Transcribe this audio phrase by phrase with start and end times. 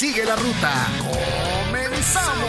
[0.00, 0.72] Sigue la ruta.
[1.68, 2.40] ¡Comenzamos!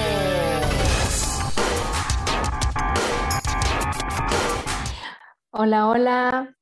[5.52, 6.56] Hola, hola.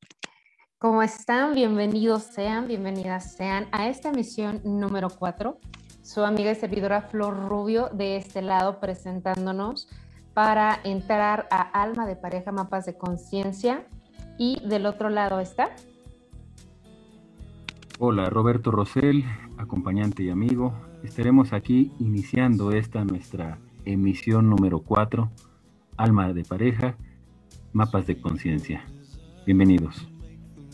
[0.79, 1.53] ¿Cómo están?
[1.53, 5.59] Bienvenidos sean, bienvenidas sean a esta emisión número 4.
[6.01, 9.89] Su amiga y servidora Flor Rubio de este lado presentándonos
[10.33, 13.85] para entrar a Alma de Pareja Mapas de Conciencia.
[14.39, 15.69] Y del otro lado está.
[17.99, 19.25] Hola, Roberto Rosell,
[19.59, 20.73] acompañante y amigo.
[21.03, 25.29] Estaremos aquí iniciando esta nuestra emisión número 4,
[25.97, 26.95] Alma de Pareja,
[27.73, 28.85] Mapas de Conciencia.
[29.45, 30.07] Bienvenidos.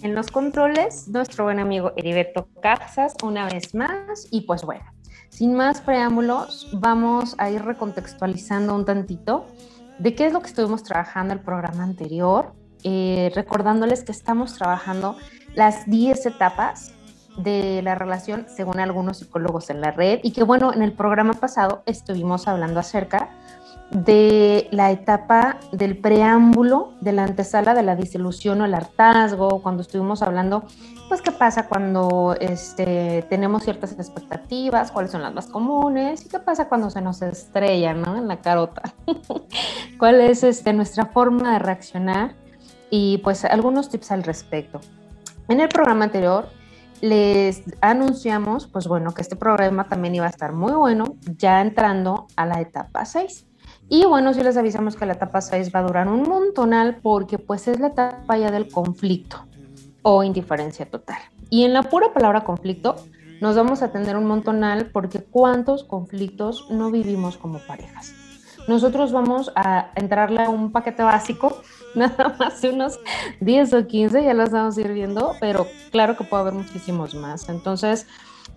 [0.01, 4.27] En los controles, nuestro buen amigo Heriberto Casas, una vez más.
[4.29, 4.85] Y pues bueno,
[5.29, 9.47] sin más preámbulos, vamos a ir recontextualizando un tantito
[9.97, 15.15] de qué es lo que estuvimos trabajando el programa anterior, eh, recordándoles que estamos trabajando
[15.55, 16.95] las 10 etapas
[17.37, 21.33] de la relación según algunos psicólogos en la red y que bueno, en el programa
[21.33, 23.29] pasado estuvimos hablando acerca
[23.91, 29.83] de la etapa del preámbulo de la antesala de la disilusión o el hartazgo, cuando
[29.83, 30.63] estuvimos hablando,
[31.07, 36.39] pues qué pasa cuando este, tenemos ciertas expectativas, cuáles son las más comunes y qué
[36.39, 38.17] pasa cuando se nos estrella ¿no?
[38.17, 38.81] en la carota,
[39.99, 42.35] cuál es este, nuestra forma de reaccionar
[42.89, 44.81] y pues algunos tips al respecto.
[45.47, 46.49] En el programa anterior
[47.05, 52.27] les anunciamos, pues bueno, que este programa también iba a estar muy bueno, ya entrando
[52.35, 53.45] a la etapa 6.
[53.89, 57.37] Y bueno, sí les avisamos que la etapa 6 va a durar un montonal porque
[57.37, 59.45] pues es la etapa ya del conflicto
[60.01, 61.17] o indiferencia total.
[61.51, 62.95] Y en la pura palabra conflicto
[63.39, 68.13] nos vamos a tener un montonal porque cuántos conflictos no vivimos como parejas.
[68.67, 71.61] Nosotros vamos a entrarle a un paquete básico,
[71.95, 72.99] nada más unos
[73.41, 77.13] 10 o 15, ya los vamos a ir viendo, pero claro que puede haber muchísimos
[77.15, 77.47] más.
[77.49, 78.07] Entonces,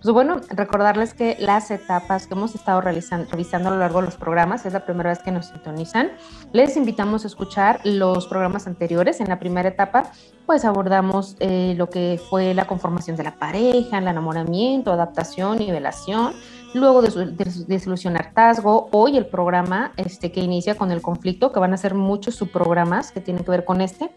[0.01, 4.07] pues bueno, recordarles que las etapas que hemos estado realizando, revisando a lo largo de
[4.07, 6.13] los programas, es la primera vez que nos sintonizan,
[6.53, 9.21] les invitamos a escuchar los programas anteriores.
[9.21, 10.13] En la primera etapa,
[10.47, 16.33] pues abordamos eh, lo que fue la conformación de la pareja, el enamoramiento, adaptación, nivelación,
[16.75, 21.53] luego de, su, de, de hartazgo, hoy el programa este, que inicia con el conflicto,
[21.53, 24.11] que van a ser muchos subprogramas que tienen que ver con este,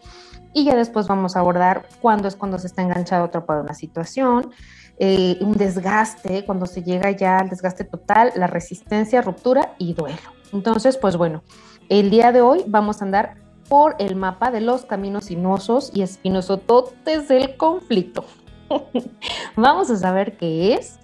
[0.52, 3.74] y ya después vamos a abordar cuándo es cuando se está enganchado otro para una
[3.74, 4.50] situación,
[4.98, 10.18] eh, un desgaste, cuando se llega ya al desgaste total, la resistencia, ruptura y duelo.
[10.52, 11.42] Entonces, pues bueno,
[11.88, 13.36] el día de hoy vamos a andar
[13.68, 18.24] por el mapa de los caminos sinuosos y espinosototes del conflicto.
[19.56, 20.98] vamos a saber qué es,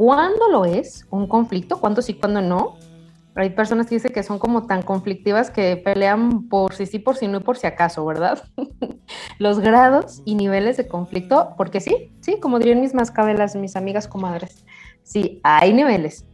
[0.00, 2.76] cuándo lo es un conflicto, cuándo sí, cuándo no.
[3.34, 7.18] Hay personas que dicen que son como tan conflictivas que pelean por si sí, por
[7.18, 8.42] si no y por si acaso, ¿verdad?
[9.38, 14.08] Los grados y niveles de conflicto, porque sí, sí, como dirían mis mascabelas, mis amigas
[14.08, 14.64] comadres,
[15.02, 16.24] sí, hay niveles.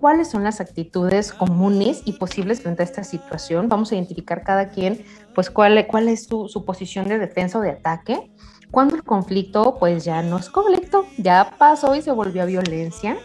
[0.00, 3.68] ¿Cuáles son las actitudes comunes y posibles frente a esta situación?
[3.68, 7.62] Vamos a identificar cada quien, pues, cuál, cuál es su, su posición de defensa o
[7.62, 8.32] de ataque.
[8.70, 13.16] Cuando el conflicto, pues, ya no es conflicto, ya pasó y se volvió a violencia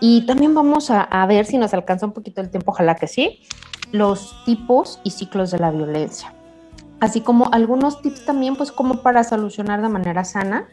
[0.00, 3.06] y también vamos a, a, ver si nos alcanza un poquito el tiempo, ojalá que
[3.06, 3.40] sí,
[3.92, 6.34] los tipos y ciclos de la violencia.
[7.00, 10.66] Así como algunos tips también, pues como para solucionar de manera sana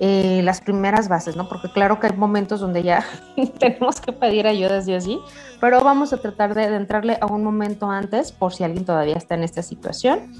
[0.00, 1.48] eh, las primeras bases, ¿no?
[1.48, 3.04] Porque claro que hay momentos donde ya
[3.58, 5.18] tenemos que pedir ayuda sí o sí,
[5.60, 9.16] pero vamos a tratar de, de entrarle a un momento antes por si alguien todavía
[9.16, 10.32] está en esta situación.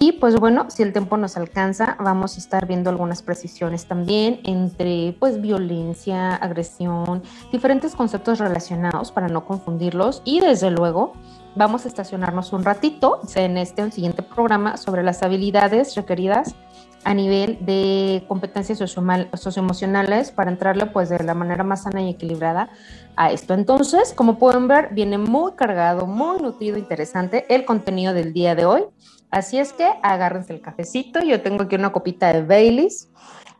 [0.00, 4.38] Y pues bueno, si el tiempo nos alcanza, vamos a estar viendo algunas precisiones también
[4.44, 11.14] entre pues violencia, agresión, diferentes conceptos relacionados para no confundirlos y desde luego
[11.56, 16.54] vamos a estacionarnos un ratito en este el siguiente programa sobre las habilidades requeridas
[17.02, 22.70] a nivel de competencias socioemocionales para entrarle pues de la manera más sana y equilibrada
[23.16, 23.52] a esto.
[23.52, 28.64] Entonces, como pueden ver, viene muy cargado, muy nutrido, interesante el contenido del día de
[28.64, 28.84] hoy.
[29.30, 31.20] Así es que agárrense el cafecito.
[31.20, 33.10] Yo tengo aquí una copita de Baileys.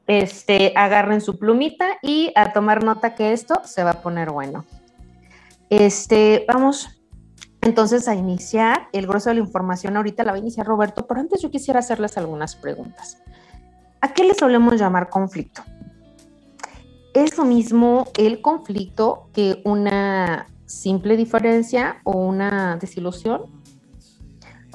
[0.07, 4.65] Este, agarren su plumita y a tomar nota que esto se va a poner bueno.
[5.69, 7.03] Este, vamos
[7.61, 9.97] entonces a iniciar el grueso de la información.
[9.97, 13.19] Ahorita la va a iniciar Roberto, pero antes yo quisiera hacerles algunas preguntas.
[14.01, 15.63] ¿A qué le solemos llamar conflicto?
[17.13, 23.58] ¿Es lo mismo el conflicto que una simple diferencia o una desilusión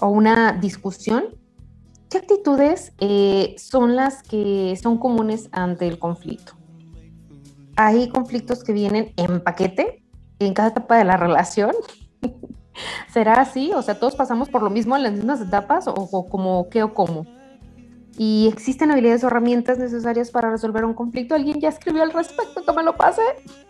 [0.03, 1.23] o una discusión?
[2.09, 6.53] ¿Qué actitudes eh, son las que son comunes ante el conflicto?
[7.77, 10.03] Hay conflictos que vienen en paquete
[10.39, 11.71] en cada etapa de la relación.
[13.13, 13.71] ¿Será así?
[13.73, 16.93] O sea, todos pasamos por lo mismo en las mismas etapas o, como qué o
[16.93, 17.25] cómo
[18.15, 21.33] y existen habilidades o herramientas necesarias para resolver un conflicto.
[21.33, 22.61] ¿Alguien ya escribió al respecto?
[22.63, 23.23] ¿Cómo lo pase?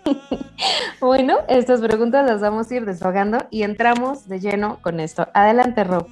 [1.00, 5.30] bueno, estas preguntas las vamos a ir desahogando y entramos de lleno con esto.
[5.34, 6.08] Adelante, Rob.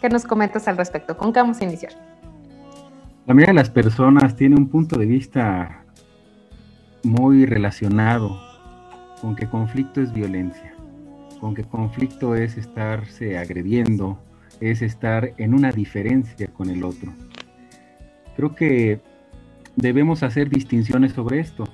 [0.00, 1.16] ¿Qué nos comentas al respecto?
[1.16, 1.92] ¿Con qué vamos a iniciar?
[3.26, 5.84] La mayoría de las personas tiene un punto de vista
[7.02, 8.40] muy relacionado
[9.20, 10.74] con que conflicto es violencia,
[11.38, 14.18] con que conflicto es estarse agrediendo,
[14.60, 17.12] es estar en una diferencia con el otro
[18.36, 19.00] Creo que
[19.76, 21.68] debemos hacer distinciones sobre esto,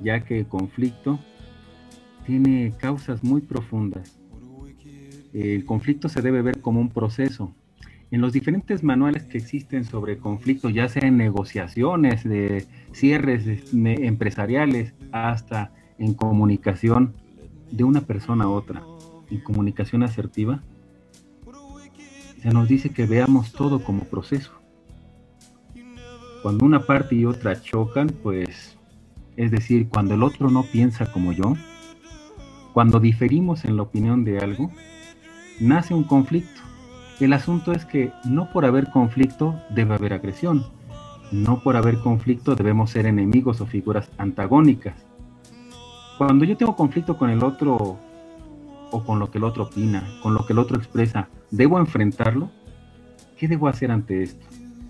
[0.00, 1.18] ya que el conflicto
[2.24, 4.20] tiene causas muy profundas.
[5.32, 7.52] El conflicto se debe ver como un proceso.
[8.12, 14.92] En los diferentes manuales que existen sobre conflicto, ya sea en negociaciones, de cierres empresariales,
[15.12, 17.14] hasta en comunicación
[17.70, 18.82] de una persona a otra,
[19.30, 20.62] en comunicación asertiva,
[22.42, 24.52] se nos dice que veamos todo como proceso.
[26.42, 28.76] Cuando una parte y otra chocan, pues,
[29.38, 31.54] es decir, cuando el otro no piensa como yo,
[32.74, 34.70] cuando diferimos en la opinión de algo,
[35.60, 36.60] nace un conflicto.
[37.22, 40.66] El asunto es que no por haber conflicto debe haber agresión.
[41.30, 44.94] No por haber conflicto debemos ser enemigos o figuras antagónicas.
[46.18, 47.96] Cuando yo tengo conflicto con el otro
[48.90, 52.50] o con lo que el otro opina, con lo que el otro expresa, ¿debo enfrentarlo?
[53.38, 54.44] ¿Qué debo hacer ante esto?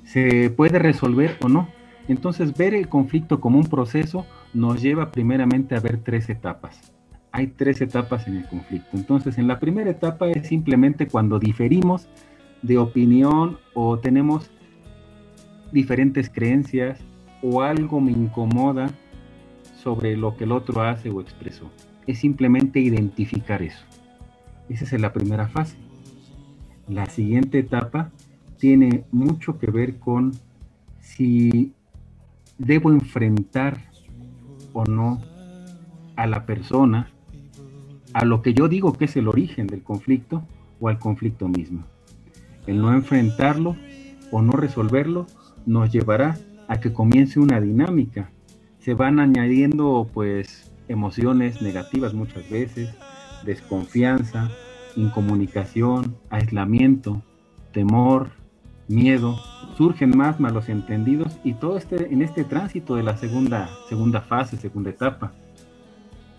[0.04, 1.68] se puede resolver o no.
[2.08, 6.92] Entonces, ver el conflicto como un proceso nos lleva primeramente a ver tres etapas.
[7.32, 8.96] Hay tres etapas en el conflicto.
[8.96, 12.08] Entonces, en la primera etapa es simplemente cuando diferimos
[12.62, 14.50] de opinión o tenemos
[15.72, 17.00] diferentes creencias
[17.42, 18.90] o algo me incomoda
[19.82, 21.70] sobre lo que el otro hace o expresó.
[22.06, 23.84] Es simplemente identificar eso.
[24.68, 25.76] Esa es la primera fase.
[26.88, 28.10] La siguiente etapa
[28.58, 30.32] tiene mucho que ver con
[31.00, 31.72] si
[32.58, 33.78] debo enfrentar
[34.72, 35.20] o no
[36.16, 37.10] a la persona,
[38.12, 40.42] a lo que yo digo que es el origen del conflicto
[40.80, 41.84] o al conflicto mismo.
[42.66, 43.76] El no enfrentarlo
[44.30, 45.26] o no resolverlo
[45.66, 46.38] nos llevará
[46.68, 48.30] a que comience una dinámica.
[48.78, 52.94] Se van añadiendo pues emociones negativas muchas veces,
[53.44, 54.50] desconfianza,
[54.96, 57.22] incomunicación, aislamiento,
[57.72, 58.30] temor,
[58.88, 59.38] miedo,
[59.76, 64.56] surgen más malos entendidos y todo este, en este tránsito de la segunda, segunda fase,
[64.56, 65.32] segunda etapa.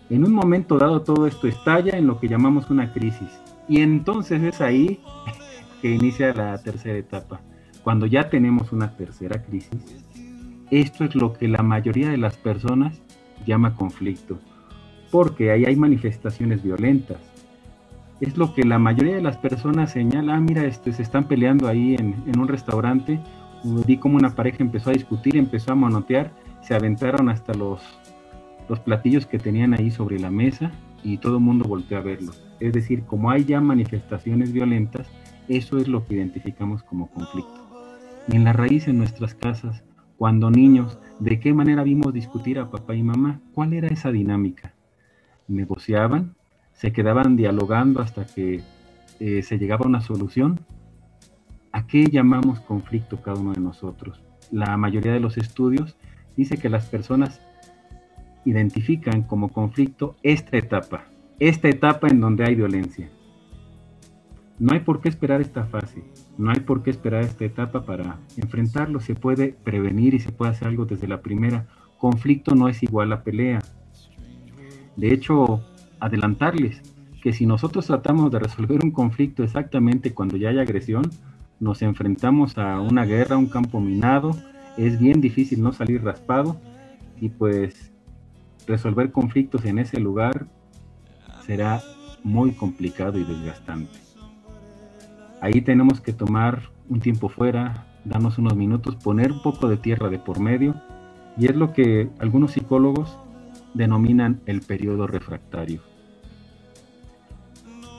[0.09, 3.29] En un momento dado todo esto estalla en lo que llamamos una crisis
[3.67, 4.99] y entonces es ahí
[5.81, 7.41] que inicia la tercera etapa.
[7.83, 10.03] Cuando ya tenemos una tercera crisis,
[10.71, 13.01] esto es lo que la mayoría de las personas
[13.45, 14.39] llama conflicto,
[15.11, 17.19] porque ahí hay manifestaciones violentas,
[18.21, 21.67] es lo que la mayoría de las personas señala, ah, mira, este, se están peleando
[21.67, 23.19] ahí en, un restaurante,
[23.63, 27.81] vi como una pareja empezó a discutir, empezó a monotear, se aventaron hasta los,
[28.73, 30.71] los platillos que tenían ahí sobre la mesa
[31.03, 32.43] y todo el mundo volteó a verlos.
[32.59, 35.07] Es decir, como hay ya manifestaciones violentas,
[35.47, 37.87] eso es lo que identificamos como conflicto.
[38.27, 39.83] Y en la raíz en nuestras casas,
[40.17, 43.41] cuando niños, ¿de qué manera vimos discutir a papá y mamá?
[43.53, 44.73] ¿Cuál era esa dinámica?
[45.47, 46.35] ¿Negociaban?
[46.73, 48.61] se quedaban dialogando hasta que
[49.19, 50.59] eh, se llegaba a una solución.
[51.71, 54.21] ¿A qué llamamos conflicto cada uno de nosotros?
[54.51, 55.95] La mayoría de los estudios
[56.35, 57.41] dice que las personas
[58.45, 61.05] identifican como conflicto esta etapa,
[61.39, 63.09] esta etapa en donde hay violencia.
[64.59, 66.03] No hay por qué esperar esta fase,
[66.37, 70.51] no hay por qué esperar esta etapa para enfrentarlo, se puede prevenir y se puede
[70.51, 71.67] hacer algo desde la primera.
[71.97, 73.59] Conflicto no es igual a pelea.
[74.95, 75.63] De hecho,
[75.99, 76.81] adelantarles
[77.21, 81.09] que si nosotros tratamos de resolver un conflicto exactamente cuando ya hay agresión,
[81.59, 84.35] nos enfrentamos a una guerra, un campo minado,
[84.77, 86.59] es bien difícil no salir raspado
[87.21, 87.92] y pues
[88.67, 90.47] resolver conflictos en ese lugar
[91.45, 91.81] será
[92.23, 93.99] muy complicado y desgastante.
[95.41, 100.09] Ahí tenemos que tomar un tiempo fuera, darnos unos minutos, poner un poco de tierra
[100.09, 100.75] de por medio,
[101.37, 103.17] y es lo que algunos psicólogos
[103.73, 105.81] denominan el periodo refractario.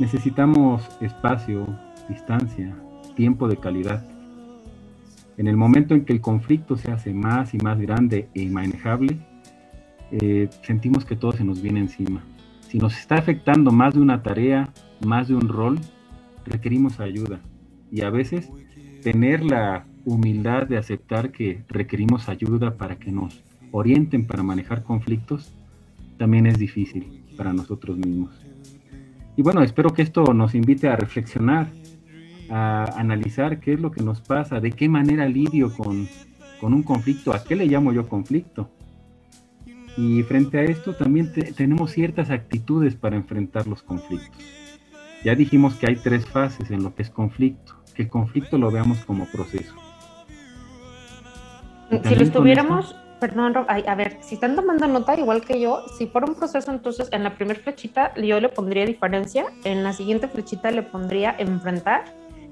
[0.01, 1.67] Necesitamos espacio,
[2.09, 2.75] distancia,
[3.15, 4.07] tiempo de calidad.
[5.37, 9.19] En el momento en que el conflicto se hace más y más grande e inmanejable,
[10.21, 12.23] eh, sentimos que todo se nos viene encima.
[12.69, 14.69] Si nos está afectando más de una tarea,
[15.05, 15.79] más de un rol,
[16.47, 17.41] requerimos ayuda.
[17.91, 18.51] Y a veces
[19.03, 23.43] tener la humildad de aceptar que requerimos ayuda para que nos
[23.73, 25.53] orienten para manejar conflictos
[26.17, 28.31] también es difícil para nosotros mismos.
[29.37, 31.69] Y bueno, espero que esto nos invite a reflexionar,
[32.51, 36.07] a analizar qué es lo que nos pasa, de qué manera lidio con,
[36.63, 38.71] un conflicto, a qué le llamo yo conflicto.
[39.97, 44.43] Y frente a esto también tenemos ciertas actitudes para enfrentar los conflictos.
[45.25, 48.71] Ya dijimos que hay tres fases en lo que es conflicto, que el conflicto lo
[48.71, 49.75] veamos como proceso.
[52.05, 56.27] Si lo estuviéramos, perdón, a ver, si están tomando nota, igual que yo, si fuera
[56.27, 60.71] un proceso, entonces en la primera flechita yo le pondría diferencia, en la siguiente flechita
[60.71, 62.05] le pondría enfrentar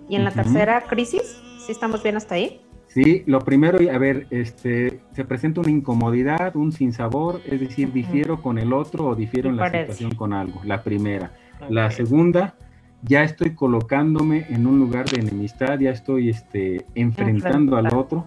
[0.08, 2.60] y en la tercera crisis, ¿sí estamos bien hasta ahí?
[2.92, 8.42] Sí, lo primero, a ver, este, se presenta una incomodidad, un sinsabor, es decir, difiero
[8.42, 11.32] con el otro o difiero en la situación con algo, la primera.
[11.70, 12.54] La segunda,
[13.00, 18.26] ya estoy colocándome en un lugar de enemistad, ya estoy este, enfrentando al otro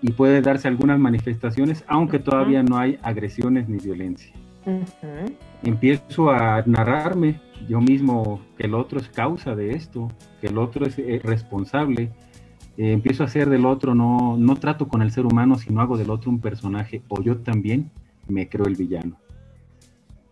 [0.00, 4.32] y puede darse algunas manifestaciones, aunque todavía no hay agresiones ni violencia.
[5.62, 10.08] Empiezo a narrarme yo mismo que el otro es causa de esto,
[10.40, 12.10] que el otro es eh, responsable.
[12.78, 15.98] Eh, empiezo a hacer del otro, no, no trato con el ser humano, sino hago
[15.98, 17.90] del otro un personaje, o yo también
[18.26, 19.16] me creo el villano.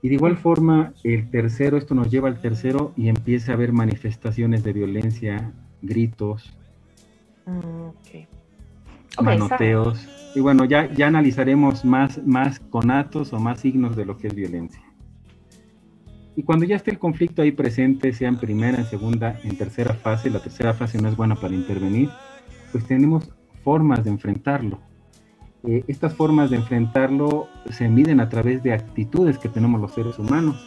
[0.01, 3.73] Y de igual forma, el tercero, esto nos lleva al tercero y empieza a haber
[3.73, 6.57] manifestaciones de violencia, gritos,
[7.45, 8.27] okay
[9.23, 10.07] manoteos.
[10.35, 14.35] Y bueno, ya, ya analizaremos más, más conatos o más signos de lo que es
[14.35, 14.83] violencia.
[16.37, 19.95] Y cuando ya esté el conflicto ahí presente, sea en primera, en segunda, en tercera
[19.95, 22.11] fase, la tercera fase no es buena para intervenir,
[22.77, 23.31] pues tenemos
[23.65, 24.81] formas de enfrentarlo.
[25.67, 30.19] Eh, estas formas de enfrentarlo se miden a través de actitudes que tenemos los seres
[30.19, 30.63] humanos.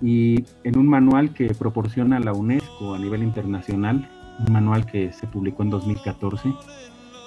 [0.00, 4.08] Y en un manual que proporciona la UNESCO a nivel internacional,
[4.46, 6.54] un manual que se publicó en 2014,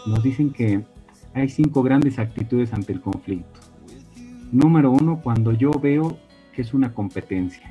[0.08, 0.86] nos dicen que
[1.34, 3.60] hay cinco grandes actitudes ante el conflicto.
[4.54, 6.18] Número uno, cuando yo veo
[6.54, 7.70] que es una competencia.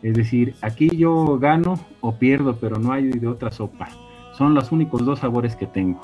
[0.00, 3.90] Es decir, aquí yo gano o pierdo, pero no hay de otra sopa.
[4.40, 6.00] Son los únicos dos sabores que tengo.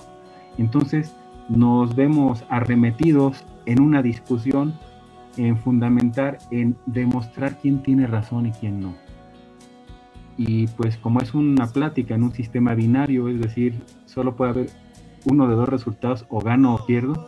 [0.58, 1.16] Entonces
[1.48, 4.74] nos vemos arremetidos en una discusión
[5.38, 8.94] en fundamentar, en demostrar quién tiene razón y quién no.
[10.36, 14.70] Y pues como es una plática en un sistema binario, es decir, solo puede haber
[15.24, 17.26] uno de dos resultados, o gano o pierdo,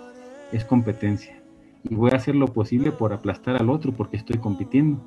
[0.52, 1.40] es competencia.
[1.88, 5.02] Y voy a hacer lo posible por aplastar al otro porque estoy compitiendo.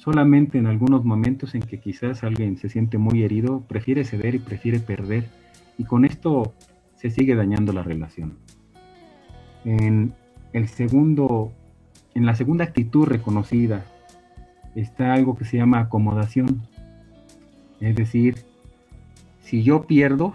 [0.00, 4.38] Solamente en algunos momentos en que quizás alguien se siente muy herido, prefiere ceder y
[4.38, 5.28] prefiere perder.
[5.76, 6.54] Y con esto
[6.94, 8.38] se sigue dañando la relación.
[9.66, 10.14] En
[10.54, 11.52] el segundo,
[12.14, 13.84] en la segunda actitud reconocida,
[14.74, 16.62] está algo que se llama acomodación.
[17.78, 18.36] Es decir,
[19.42, 20.34] si yo pierdo,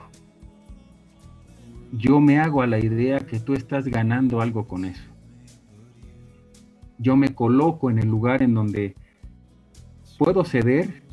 [1.92, 5.10] yo me hago a la idea que tú estás ganando algo con eso.
[7.00, 8.94] Yo me coloco en el lugar en donde
[10.18, 11.04] puedo ceder,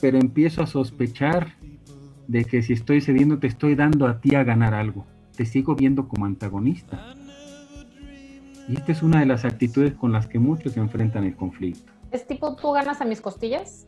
[0.00, 1.54] pero empiezo a sospechar
[2.28, 5.06] de que si estoy cediendo te estoy dando a ti a ganar algo.
[5.36, 7.14] Te sigo viendo como antagonista.
[8.68, 11.92] Y esta es una de las actitudes con las que muchos se enfrentan el conflicto.
[12.10, 13.86] ¿Es tipo tú ganas a mis costillas?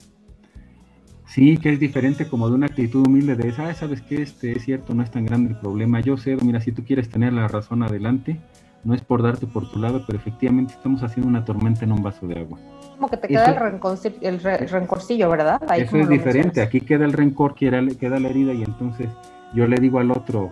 [1.26, 4.64] Sí, que es diferente como de una actitud humilde de esa, sabes que este es
[4.64, 6.00] cierto, no es tan grande el problema.
[6.00, 8.40] Yo sé, mira, si tú quieres tener la razón adelante,
[8.84, 12.02] no es por darte por tu lado, pero efectivamente estamos haciendo una tormenta en un
[12.02, 12.58] vaso de agua.
[12.98, 15.62] Como que te queda el, rencorcillo, ¿verdad?
[15.76, 19.08] eso es diferente, aquí queda el rencor, queda, queda la herida y entonces
[19.54, 20.50] yo le digo al otro,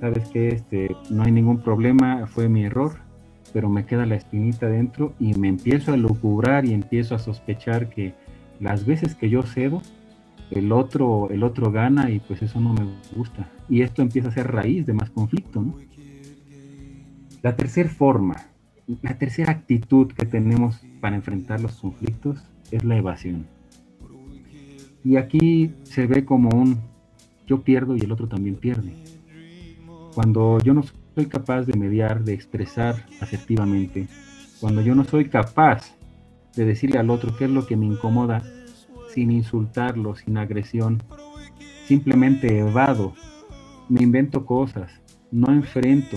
[0.00, 2.96] sabes que este, no hay ningún problema, fue mi error,
[3.52, 7.88] pero me queda la espinita dentro y me empiezo a lucubrar y empiezo a sospechar
[7.88, 8.14] que
[8.58, 9.80] las veces que yo cedo,
[10.50, 13.48] el otro, el otro gana y pues eso no me gusta.
[13.68, 15.64] Y esto empieza a ser raíz de más conflicto.
[17.42, 18.36] La tercera forma,
[19.02, 23.46] la tercera actitud que tenemos para enfrentar los conflictos es la evasión.
[25.04, 26.78] Y aquí se ve como un
[27.46, 28.92] yo pierdo y el otro también pierde.
[30.14, 30.82] Cuando yo no
[31.14, 34.08] soy capaz de mediar, de expresar asertivamente,
[34.60, 35.94] cuando yo no soy capaz
[36.54, 38.42] de decirle al otro qué es lo que me incomoda
[39.12, 41.02] sin insultarlo, sin agresión.
[41.86, 43.14] Simplemente evado,
[43.88, 44.90] me invento cosas,
[45.30, 46.16] no enfrento,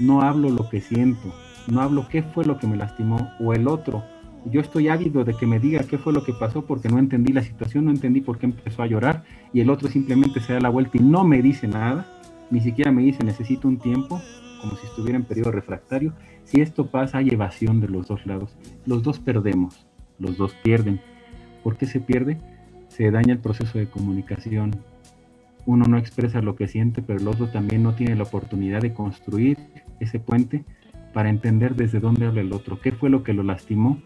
[0.00, 1.34] no hablo lo que siento,
[1.68, 4.02] no hablo qué fue lo que me lastimó o el otro.
[4.44, 7.32] Yo estoy ávido de que me diga qué fue lo que pasó porque no entendí
[7.32, 10.60] la situación, no entendí por qué empezó a llorar y el otro simplemente se da
[10.60, 12.06] la vuelta y no me dice nada,
[12.50, 14.20] ni siquiera me dice necesito un tiempo,
[14.60, 16.12] como si estuviera en periodo refractario.
[16.44, 18.56] Si esto pasa, hay evasión de los dos lados.
[18.84, 19.86] Los dos perdemos,
[20.18, 21.00] los dos pierden.
[21.62, 22.38] ¿Por qué se pierde?
[22.88, 24.72] Se daña el proceso de comunicación.
[25.66, 28.92] Uno no expresa lo que siente, pero el otro también no tiene la oportunidad de
[28.92, 29.56] construir
[30.00, 30.64] ese puente
[31.12, 34.00] para entender desde dónde habla el otro, qué fue lo que lo lastimó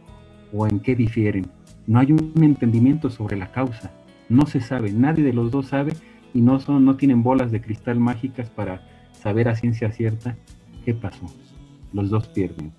[0.52, 1.46] o en qué difieren.
[1.86, 3.92] No hay un entendimiento sobre la causa.
[4.28, 5.92] No se sabe, nadie de los dos sabe
[6.34, 8.82] y no, son, no tienen bolas de cristal mágicas para
[9.12, 10.36] saber a ciencia cierta
[10.84, 11.26] qué pasó.
[11.92, 12.72] Los dos pierden.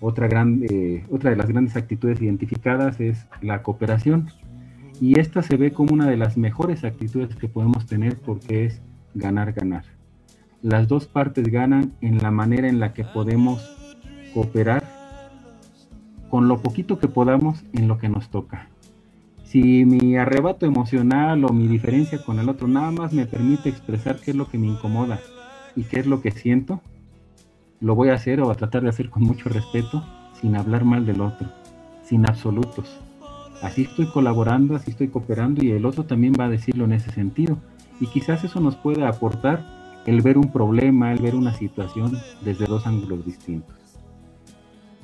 [0.00, 0.28] Otra,
[0.70, 4.28] eh, otra de las grandes actitudes identificadas es la cooperación.
[5.00, 8.82] Y esta se ve como una de las mejores actitudes que podemos tener porque es
[9.14, 9.84] ganar, ganar.
[10.62, 13.76] Las dos partes ganan en la manera en la que podemos
[14.34, 14.82] cooperar
[16.30, 18.68] con lo poquito que podamos en lo que nos toca.
[19.44, 24.18] Si mi arrebato emocional o mi diferencia con el otro nada más me permite expresar
[24.18, 25.20] qué es lo que me incomoda
[25.76, 26.80] y qué es lo que siento,
[27.80, 30.04] lo voy a hacer o a tratar de hacer con mucho respeto,
[30.40, 31.48] sin hablar mal del otro,
[32.02, 32.98] sin absolutos.
[33.62, 37.12] Así estoy colaborando, así estoy cooperando y el otro también va a decirlo en ese
[37.12, 37.58] sentido.
[38.00, 42.66] Y quizás eso nos pueda aportar el ver un problema, el ver una situación desde
[42.66, 43.76] dos ángulos distintos.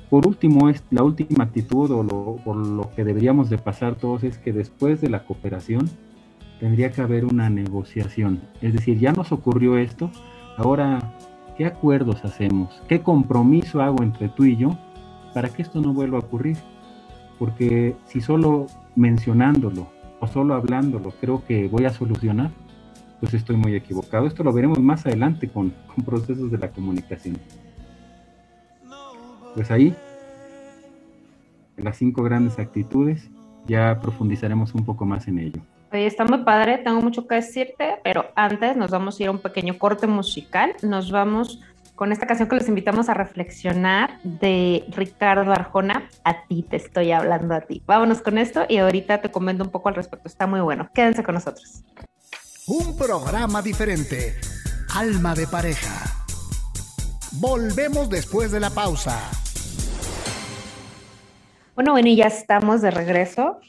[0.09, 4.23] Por último, es la última actitud o lo, por lo que deberíamos de pasar todos
[4.23, 5.89] es que después de la cooperación
[6.59, 8.41] tendría que haber una negociación.
[8.61, 10.09] Es decir, ya nos ocurrió esto,
[10.57, 11.15] ahora
[11.57, 12.81] ¿Qué acuerdos hacemos?
[12.89, 14.77] ¿Qué compromiso hago entre tú y yo
[15.33, 16.57] para que esto no vuelva a ocurrir?
[17.39, 19.87] Porque si solo mencionándolo
[20.19, 22.51] o solo hablándolo creo que voy a solucionar,
[23.19, 24.27] pues estoy muy equivocado.
[24.27, 27.37] Esto lo veremos más adelante con, con procesos de la comunicación.
[29.53, 29.95] Pues ahí,
[31.77, 33.29] las cinco grandes actitudes,
[33.67, 35.61] ya profundizaremos un poco más en ello.
[35.91, 39.31] Oye, está muy padre, tengo mucho que decirte, pero antes nos vamos a ir a
[39.31, 40.73] un pequeño corte musical.
[40.81, 41.61] Nos vamos
[41.95, 46.09] con esta canción que les invitamos a reflexionar de Ricardo Arjona.
[46.25, 47.81] A ti te estoy hablando a ti.
[47.85, 50.27] Vámonos con esto y ahorita te comento un poco al respecto.
[50.27, 50.89] Está muy bueno.
[50.93, 51.83] Quédense con nosotros.
[52.67, 54.33] Un programa diferente.
[54.95, 56.25] Alma de pareja.
[57.33, 59.19] Volvemos después de la pausa.
[61.75, 63.59] Bueno, bueno, y ya estamos de regreso.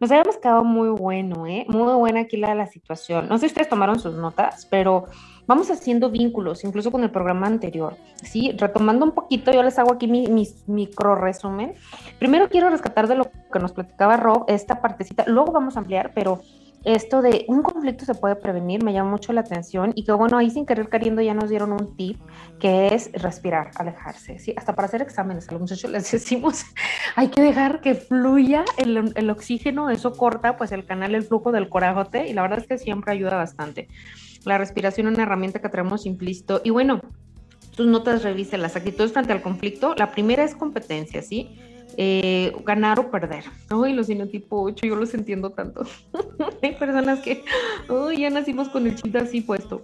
[0.00, 1.66] Nos habíamos quedado muy bueno, ¿eh?
[1.68, 3.28] Muy buena aquí la, la situación.
[3.28, 5.04] No sé si ustedes tomaron sus notas, pero
[5.46, 7.96] vamos haciendo vínculos, incluso con el programa anterior.
[8.24, 11.74] Sí, retomando un poquito, yo les hago aquí mi, mi micro resumen.
[12.18, 16.10] Primero quiero rescatar de lo que nos platicaba Rob, esta partecita, luego vamos a ampliar,
[16.12, 16.40] pero
[16.84, 20.38] esto de un conflicto se puede prevenir me llama mucho la atención y que bueno,
[20.38, 22.20] ahí sin querer queriendo ya nos dieron un tip
[22.58, 24.54] que es respirar, alejarse, ¿sí?
[24.56, 26.64] Hasta para hacer exámenes a los muchachos les decimos,
[27.16, 31.52] hay que dejar que fluya el, el, oxígeno, eso corta pues el canal, el flujo
[31.52, 33.88] del corajote y la verdad es que siempre ayuda bastante.
[34.44, 37.00] La respiración es una herramienta que traemos implícito y bueno,
[37.76, 39.94] tus notas revisen las actitudes frente al conflicto.
[39.96, 41.58] La primera es competencia, ¿sí?
[41.96, 43.44] Eh, ganar o perder.
[43.70, 45.82] Ay, los tipo 8, yo los entiendo tanto.
[46.62, 47.44] Hay personas que
[47.88, 49.82] oh, ya nacimos con el chiste así puesto.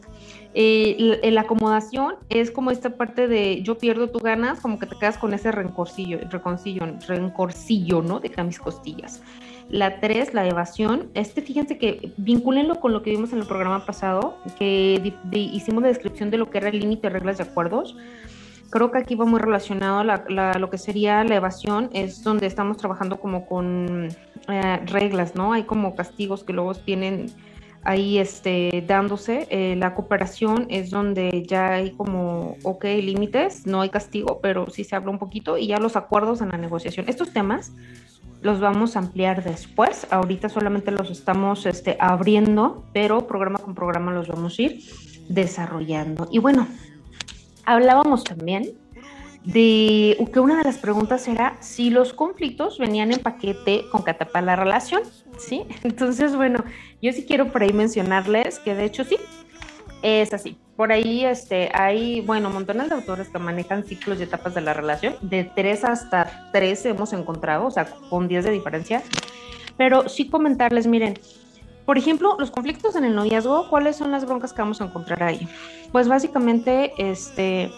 [0.54, 4.86] Eh, la, la, acomodación es como esta parte de yo pierdo, tú ganas, como que
[4.86, 8.20] te quedas con ese rencorcillo, rencorcillo, rencorcillo, ¿no?
[8.20, 9.22] Deja mis costillas.
[9.68, 11.10] La 3, la evasión.
[11.14, 15.38] Este, fíjense que vincúlenlo con lo que vimos en el programa pasado, que de, de,
[15.38, 17.94] hicimos la descripción de lo que era el límite, reglas de acuerdos
[18.70, 22.46] creo que aquí va muy relacionado la, la, lo que sería la evasión, es donde
[22.46, 24.08] estamos trabajando como con
[24.48, 25.52] eh, reglas, ¿no?
[25.52, 27.26] Hay como castigos que luego tienen
[27.82, 29.46] ahí este, dándose.
[29.50, 34.84] Eh, la cooperación es donde ya hay como, ok, límites, no hay castigo, pero sí
[34.84, 37.06] se habla un poquito y ya los acuerdos en la negociación.
[37.08, 37.72] Estos temas
[38.42, 40.06] los vamos a ampliar después.
[40.10, 44.80] Ahorita solamente los estamos este, abriendo, pero programa con programa los vamos a ir
[45.28, 46.28] desarrollando.
[46.30, 46.66] Y bueno,
[47.68, 48.72] hablábamos también
[49.44, 54.40] de que una de las preguntas era si los conflictos venían en paquete con catapá
[54.42, 55.02] la relación,
[55.38, 55.64] ¿sí?
[55.84, 56.64] Entonces, bueno,
[57.00, 59.16] yo sí quiero por ahí mencionarles que de hecho sí,
[60.02, 60.58] es así.
[60.76, 64.72] Por ahí este, hay, bueno, montones de autores que manejan ciclos y etapas de la
[64.72, 69.02] relación, de tres hasta tres hemos encontrado, o sea, con 10 de diferencia.
[69.76, 71.18] Pero sí comentarles, miren,
[71.88, 75.22] por ejemplo, los conflictos en el noviazgo, ¿cuáles son las broncas que vamos a encontrar
[75.22, 75.48] ahí?
[75.90, 77.70] Pues básicamente, este,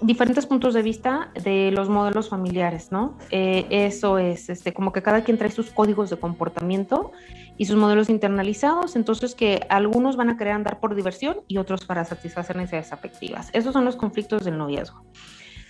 [0.00, 3.18] diferentes puntos de vista de los modelos familiares, ¿no?
[3.32, 7.10] Eh, eso es, este, como que cada quien trae sus códigos de comportamiento
[7.58, 11.84] y sus modelos internalizados, entonces que algunos van a querer andar por diversión y otros
[11.84, 13.50] para satisfacer necesidades afectivas.
[13.52, 15.02] Esos son los conflictos del noviazgo.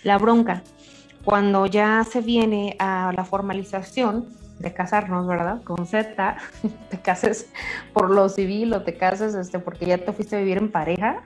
[0.03, 0.61] La bronca,
[1.25, 4.27] cuando ya se viene a la formalización
[4.59, 5.61] de casarnos, ¿verdad?
[5.63, 6.37] Con Z,
[6.89, 7.51] te cases
[7.93, 11.23] por lo civil o te cases este, porque ya te fuiste a vivir en pareja,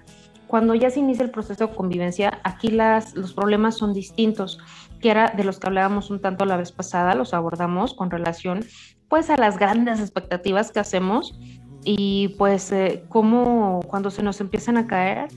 [0.51, 4.59] cuando ya se inicia el proceso de convivencia, aquí las, los problemas son distintos,
[4.99, 8.65] que era de los que hablábamos un tanto la vez pasada, los abordamos con relación
[9.07, 11.39] pues a las grandes expectativas que hacemos
[11.85, 15.29] y pues eh, cómo cuando se nos empiezan a caer,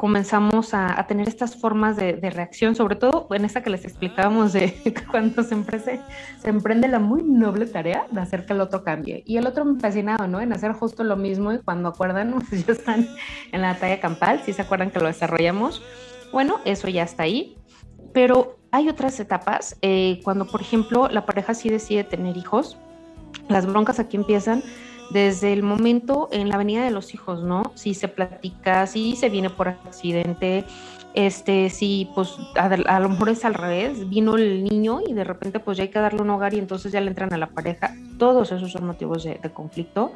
[0.00, 4.72] comenzamos a, tener estas formas de, reacción, sobre todo en esta que les explicábamos de
[5.10, 9.22] cuando se, se emprende la muy noble tarea de hacer que el otro cambie.
[9.26, 10.40] Y el otro fascinado, ¿no?
[10.40, 13.06] En hacer justo lo mismo y cuando acuerdan, pues ya están
[13.52, 15.82] en la talla campal, si se acuerdan que lo desarrollamos.
[16.32, 17.58] Bueno, eso ya está ahí.
[18.14, 22.78] Pero hay otras etapas, eh, cuando por ejemplo la pareja sí decide tener hijos,
[23.48, 24.62] las broncas aquí empiezan
[25.10, 27.72] desde el momento en la avenida de los hijos, ¿no?
[27.74, 30.64] Si se platica, si se viene por accidente,
[31.14, 35.58] este, si pues a, lo mejor es al revés, vino el niño y de repente
[35.58, 37.94] pues ya hay que darle un hogar y entonces ya le entran a la pareja,
[38.18, 40.12] todos esos son motivos de, conflicto.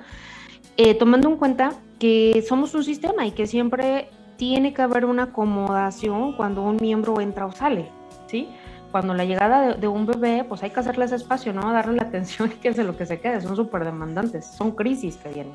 [0.77, 5.25] Eh, tomando en cuenta que somos un sistema y que siempre tiene que haber una
[5.25, 7.89] acomodación cuando un miembro entra o sale,
[8.27, 8.49] ¿sí?
[8.95, 11.73] Cuando la llegada de, un bebé, pues hay que hacerles espacio, ¿no?
[11.73, 13.41] Darle la atención y que es de lo que se quede.
[13.41, 15.55] Son súper demandantes, son crisis que vienen.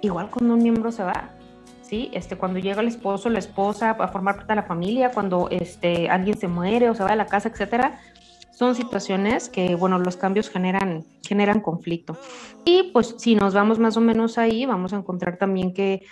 [0.00, 1.28] Igual cuando un miembro se va,
[1.82, 2.08] ¿sí?
[2.14, 6.08] Este, cuando llega el esposo, la esposa, a formar parte de la familia, cuando este,
[6.08, 8.00] alguien se muere o se va de la casa, etcétera,
[8.52, 12.16] son situaciones que, bueno, los cambios generan, generan conflicto.
[12.64, 16.06] Y pues si nos vamos más o menos ahí, vamos a encontrar también que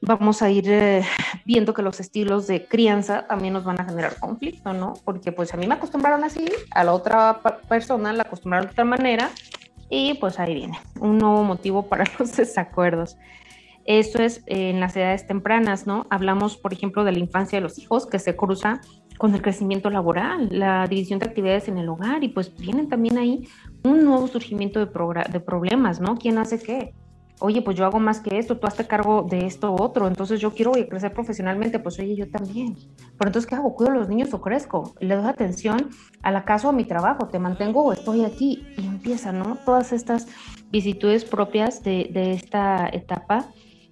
[0.00, 1.04] vamos a ir eh,
[1.44, 4.94] viendo que los estilos de crianza también nos van a generar conflicto, ¿no?
[5.04, 8.84] Porque pues a mí me acostumbraron así, a la otra persona la acostumbraron de otra
[8.84, 9.30] manera
[9.88, 13.16] y pues ahí viene un nuevo motivo para los desacuerdos.
[13.84, 16.06] Eso es en las edades tempranas, ¿no?
[16.10, 18.80] Hablamos, por ejemplo, de la infancia de los hijos que se cruza
[19.18, 23.18] con el crecimiento laboral, la división de actividades en el hogar y pues vienen también
[23.18, 23.46] ahí
[23.82, 24.86] un nuevo surgimiento de,
[25.30, 26.16] de problemas, ¿no?
[26.16, 26.94] ¿Quién hace qué?
[27.40, 30.52] Oye, pues yo hago más que esto, tú hazte cargo de esto otro, entonces yo
[30.52, 32.76] quiero crecer profesionalmente, pues oye, yo también.
[33.18, 33.74] Pero entonces, ¿qué hago?
[33.74, 34.94] ¿Cuido a los niños o crezco?
[35.00, 35.90] ¿Le doy atención
[36.22, 37.28] a la casa o a mi trabajo?
[37.28, 38.66] ¿Te mantengo o estoy aquí?
[38.76, 39.58] Y empiezan, ¿no?
[39.64, 40.28] Todas estas
[40.70, 43.48] vicisitudes propias de, de esta etapa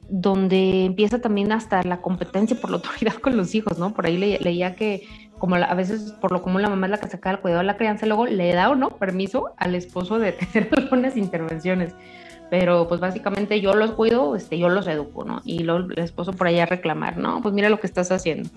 [0.09, 3.93] donde empieza también hasta la competencia por la autoridad con los hijos, ¿no?
[3.93, 5.07] Por ahí leía que
[5.39, 7.67] como a veces por lo común la mamá es la que saca el cuidado de
[7.67, 11.95] la crianza, luego le da o no permiso al esposo de tener algunas intervenciones
[12.51, 15.41] pero pues básicamente yo los cuido, este, yo los educo, ¿no?
[15.45, 17.43] Y luego el esposo por allá reclamar, ¿no?
[17.43, 18.49] Pues mira lo que estás haciendo.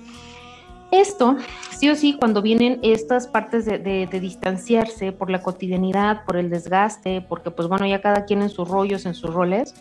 [0.92, 1.38] Esto,
[1.72, 6.50] sí o sí, cuando vienen estas partes de, de, distanciarse por la cotidianidad, por el
[6.50, 9.74] desgaste, porque pues bueno, ya cada quien en sus rollos, en sus roles,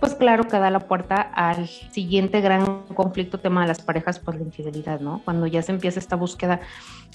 [0.00, 4.36] pues claro que da la puerta al siguiente gran conflicto tema de las parejas, pues
[4.36, 5.22] la infidelidad, ¿no?
[5.24, 6.60] Cuando ya se empieza esta búsqueda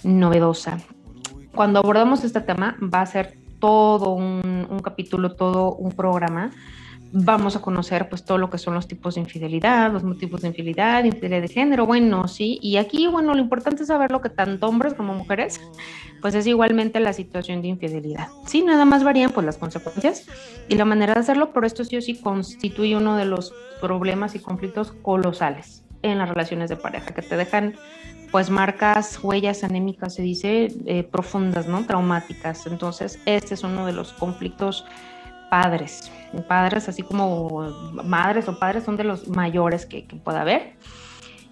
[0.04, 0.80] novedosa.
[1.54, 6.52] Cuando abordamos este tema va a ser todo un, capítulo, todo un programa,
[7.14, 10.50] vamos a conocer pues todo lo que son los tipos de infidelidad, los motivos de
[10.50, 14.28] infidelidad, infidelidad de género, bueno, sí, y aquí, bueno, lo importante es saber lo que
[14.28, 15.62] tanto hombres como mujeres,
[16.22, 18.28] pues es igualmente la situación de infidelidad.
[18.46, 20.26] Sí, nada más varían pues las consecuencias
[20.68, 24.36] y la manera de hacerlo, pero esto sí o sí constituye uno de los problemas
[24.36, 27.76] y conflictos colosales en las relaciones de pareja, que te dejan
[28.34, 31.86] pues marcas, huellas anémicas, se dice, eh, profundas, ¿no?
[31.86, 32.66] Traumáticas.
[32.66, 34.86] Entonces, este es uno de los conflictos
[35.52, 36.12] padres.
[36.48, 37.62] Padres, así como
[38.04, 40.74] madres o padres, son de los mayores que, que pueda haber.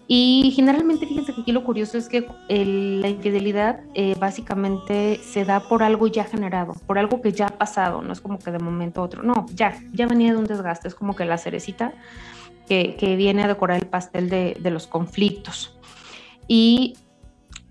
[0.08, 5.60] Y generalmente, fíjense que aquí lo curioso es que la infidelidad eh, básicamente se da
[5.60, 8.58] por algo ya generado, por algo que ya ha pasado, no es como que de
[8.58, 11.94] momento otro, no, ya, ya venía de un desgaste, es como que la cerecita
[12.68, 15.78] que, que viene a decorar el pastel de, de los conflictos
[16.54, 16.98] y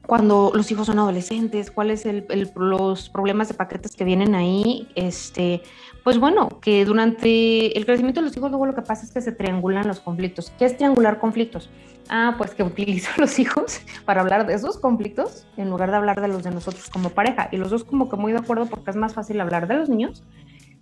[0.06, 2.24] cuando los hijos son adolescentes, cuáles son
[2.56, 5.60] los problemas de paquetes que vienen ahí, este,
[6.02, 9.20] pues bueno, que durante el crecimiento de los hijos luego lo que pasa es que
[9.20, 10.50] se triangulan los conflictos.
[10.58, 11.68] ¿Qué es triangular conflictos?
[12.08, 16.22] Ah, pues que utilizo los hijos para hablar de esos conflictos en lugar de hablar
[16.22, 17.50] de los de nosotros como pareja.
[17.52, 19.90] Y los dos como que muy de acuerdo porque es más fácil hablar de los
[19.90, 20.24] niños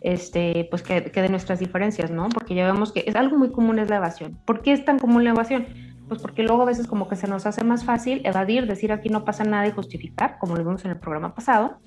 [0.01, 2.29] este, pues que, que de nuestras diferencias, ¿no?
[2.29, 4.39] Porque ya vemos que es algo muy común es la evasión.
[4.45, 5.67] ¿Por qué es tan común la evasión?
[6.09, 9.09] Pues porque luego a veces como que se nos hace más fácil evadir, decir aquí
[9.09, 11.79] no pasa nada y justificar, como lo vimos en el programa pasado,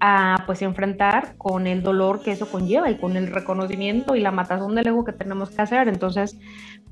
[0.00, 4.30] a pues enfrentar con el dolor que eso conlleva y con el reconocimiento y la
[4.30, 5.88] matazón del ego que tenemos que hacer.
[5.88, 6.36] Entonces,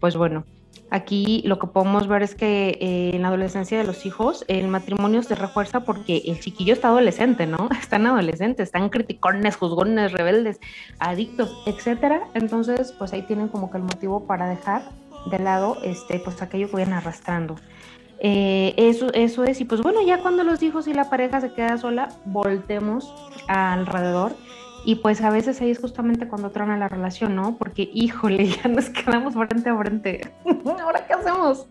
[0.01, 0.45] pues bueno,
[0.91, 4.69] aquí lo que podemos ver es que eh, en la adolescencia de los hijos el
[4.69, 7.69] matrimonio se refuerza porque el chiquillo está adolescente, ¿no?
[7.81, 10.59] Están adolescentes, están criticones, juzgones, rebeldes,
[10.99, 12.29] adictos, etcétera.
[12.35, 14.83] Entonces, pues ahí tienen como que el motivo para dejar
[15.27, 17.57] de lado este, pues aquello que vienen arrastrando.
[18.21, 21.53] Eh, eso, eso es, y pues bueno, ya cuando los hijos y la pareja se
[21.53, 23.15] queda sola, voltemos
[23.49, 24.33] alrededor.
[24.87, 27.57] Y pues a veces ahí es justamente cuando trona la relación, ¿no?
[27.57, 30.33] Porque, híjole, ya nos quedamos frente a frente.
[30.83, 31.67] ¿Ahora qué hacemos?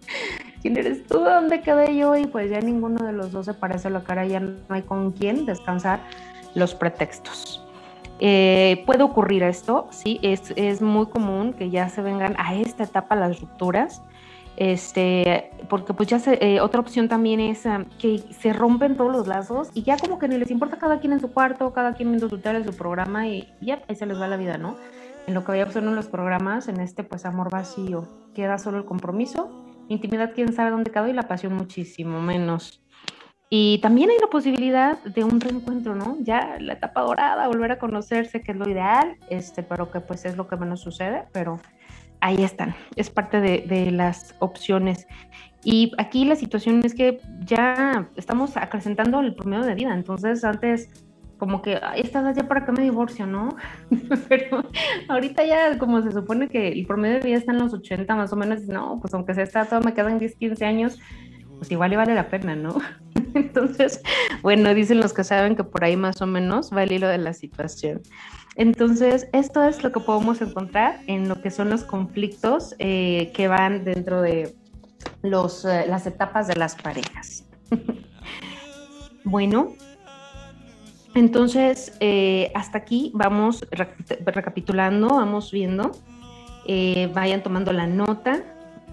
[0.62, 1.20] ¿Quién eres tú?
[1.20, 2.16] ¿Dónde quedé yo?
[2.16, 4.82] Y pues ya ninguno de los dos se parece a la cara, ya no hay
[4.82, 6.00] con quién descansar
[6.56, 7.63] los pretextos.
[8.26, 13.18] Eh, puede ocurrir esto, sí, es, muy común que ya se vengan a esta etapa
[13.18, 14.02] las rupturas
[14.56, 19.12] este, porque pues ya se, eh, otra opción también es um, que se rompen todos
[19.12, 21.96] los lazos y ya como que ni les importa cada quien en su cuarto, cada
[21.96, 24.78] quien viendo su tele, su programa y ya ahí se les va la vida, ¿no?
[25.26, 28.86] En lo que había en los programas, en este pues amor vacío, queda solo el
[28.86, 32.83] compromiso, intimidad quién sabe dónde quedó y la pasión muchísimo menos.
[33.56, 36.18] Y también hay la posibilidad de un reencuentro, ¿no?
[36.22, 40.26] Ya la etapa dorada, volver a conocerse, que es lo ideal, este, pero que pues
[40.26, 41.60] es lo que menos sucede, pero
[42.20, 45.06] ahí están, es parte de, las opciones.
[45.64, 50.90] Y aquí la situación es que ya estamos acrecentando el promedio de vida, entonces antes
[51.38, 53.56] como que, estás ya para que me divorcio, ¿no?
[54.30, 54.64] Pero
[55.10, 58.34] ahorita ya como se supone que el promedio de vida está en los 80 más
[58.34, 61.00] o menos, no, pues aunque sea está todo, me quedan 10, 15 años,
[61.58, 62.78] pues igual le vale la pena, ¿no?
[63.34, 64.02] Entonces,
[64.42, 67.18] bueno, dicen los que saben que por ahí más o menos va el hilo de
[67.18, 68.02] la situación.
[68.56, 73.48] Entonces, esto es lo que podemos encontrar en lo que son los conflictos eh, que
[73.48, 74.56] van dentro de
[75.24, 77.46] los, eh, las etapas de las parejas.
[79.24, 79.74] bueno,
[81.16, 83.66] entonces, eh, hasta aquí vamos
[84.26, 85.92] recapitulando, vamos viendo,
[87.14, 88.44] vayan tomando la nota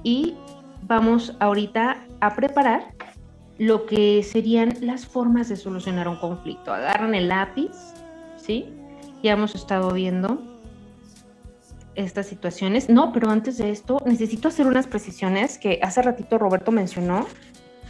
[0.03, 0.35] y
[0.83, 2.94] vamos ahorita a preparar
[3.59, 6.72] lo que serían las formas de solucionar un conflicto.
[6.72, 7.70] Agarran el lápiz,
[8.37, 8.74] ¿sí?
[9.22, 10.42] ya hemos estado viendo
[11.94, 12.88] estas situaciones.
[12.88, 17.26] No, pero antes de esto, necesito hacer unas precisiones que hace ratito Roberto mencionó.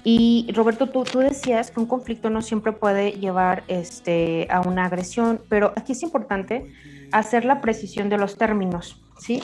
[0.02, 4.86] Y Roberto, tú, tú decías que un conflicto no siempre puede llevar este, a una
[4.86, 6.72] agresión, pero aquí es importante
[7.12, 9.40] hacer la precisión de los términos, ¿sí?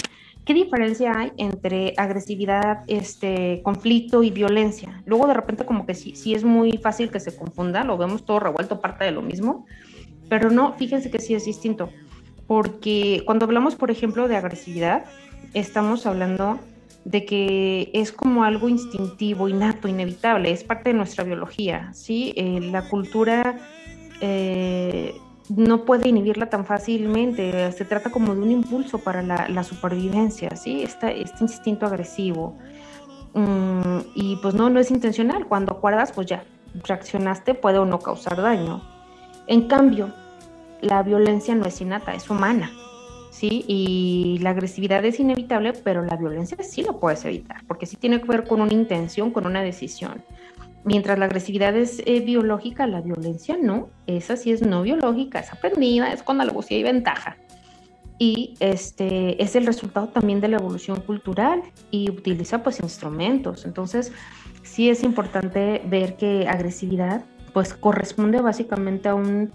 [0.47, 5.03] ¿Qué diferencia hay entre agresividad, este, conflicto y violencia?
[5.05, 8.25] Luego de repente como que sí, sí es muy fácil que se confunda, lo vemos
[8.25, 9.67] todo revuelto, parte de lo mismo,
[10.29, 11.91] pero no, fíjense que sí es distinto,
[12.47, 15.07] porque cuando hablamos, por ejemplo, de agresividad,
[15.53, 16.61] estamos hablando
[17.05, 22.33] de que es como algo instintivo, innato, inevitable, es parte de nuestra biología, ¿sí?
[22.37, 23.59] Eh, la cultura
[24.21, 25.13] eh,
[25.49, 30.83] no puede inhibirla tan fácilmente, se trata como de un impulso para la, supervivencia, ¿sí?
[30.83, 32.57] Este, este instinto agresivo.
[33.35, 36.45] Mm, y pues no, no es intencional, cuando acuerdas, pues ya,
[36.85, 38.83] reaccionaste, puede o no causar daño.
[39.47, 40.13] En cambio,
[40.81, 42.71] la violencia no es innata, es humana,
[43.31, 43.65] ¿sí?
[43.69, 48.21] Y la agresividad es inevitable, pero la violencia sí lo puedes evitar, porque sí tiene
[48.21, 50.23] que ver con una intención, con una decisión.
[50.87, 53.91] Mientras la agresividad es eh, biológica, la violencia no.
[54.07, 57.37] Esa sí es no biológica, es aprendida, es con alevosía y ventaja.
[58.21, 63.65] Y este es el resultado también de la evolución cultural y utiliza pues instrumentos.
[63.65, 64.13] Entonces,
[64.63, 69.51] sí es importante ver que agresividad pues corresponde básicamente a un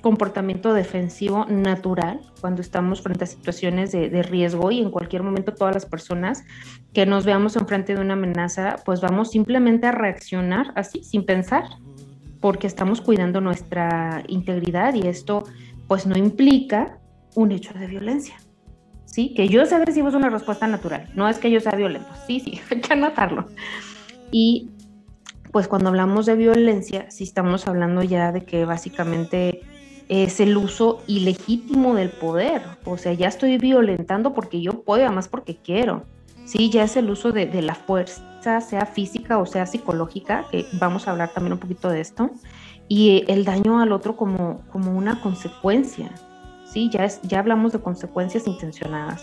[0.00, 5.74] comportamiento defensivo natural cuando estamos frente a situaciones de, riesgo y en cualquier momento todas
[5.74, 6.44] las personas
[6.92, 11.64] que nos veamos enfrente de una amenaza, pues vamos simplemente a reaccionar así, sin pensar,
[12.40, 15.44] porque estamos cuidando nuestra integridad y esto
[15.88, 16.98] pues no implica
[17.34, 18.36] un hecho de violencia.
[19.04, 19.32] ¿Sí?
[19.34, 22.40] Que yo sea agresivo es una respuesta natural, no es que yo sea violento, sí,
[22.40, 23.48] sí, hay que anotarlo.
[24.30, 24.70] Y
[25.50, 29.62] pues cuando hablamos de violencia, sí estamos hablando ya de que básicamente
[30.08, 32.62] es el uso ilegítimo del poder.
[32.84, 36.04] O sea, ya estoy violentando porque yo puedo, además porque quiero.
[36.44, 41.06] Sí, ya es el uso de, la fuerza, sea física o sea psicológica, que vamos
[41.06, 42.30] a hablar también un poquito de esto,
[42.88, 46.10] y el daño al otro como, como una consecuencia.
[46.64, 49.22] Sí, ya, es, ya hablamos de consecuencias intencionadas.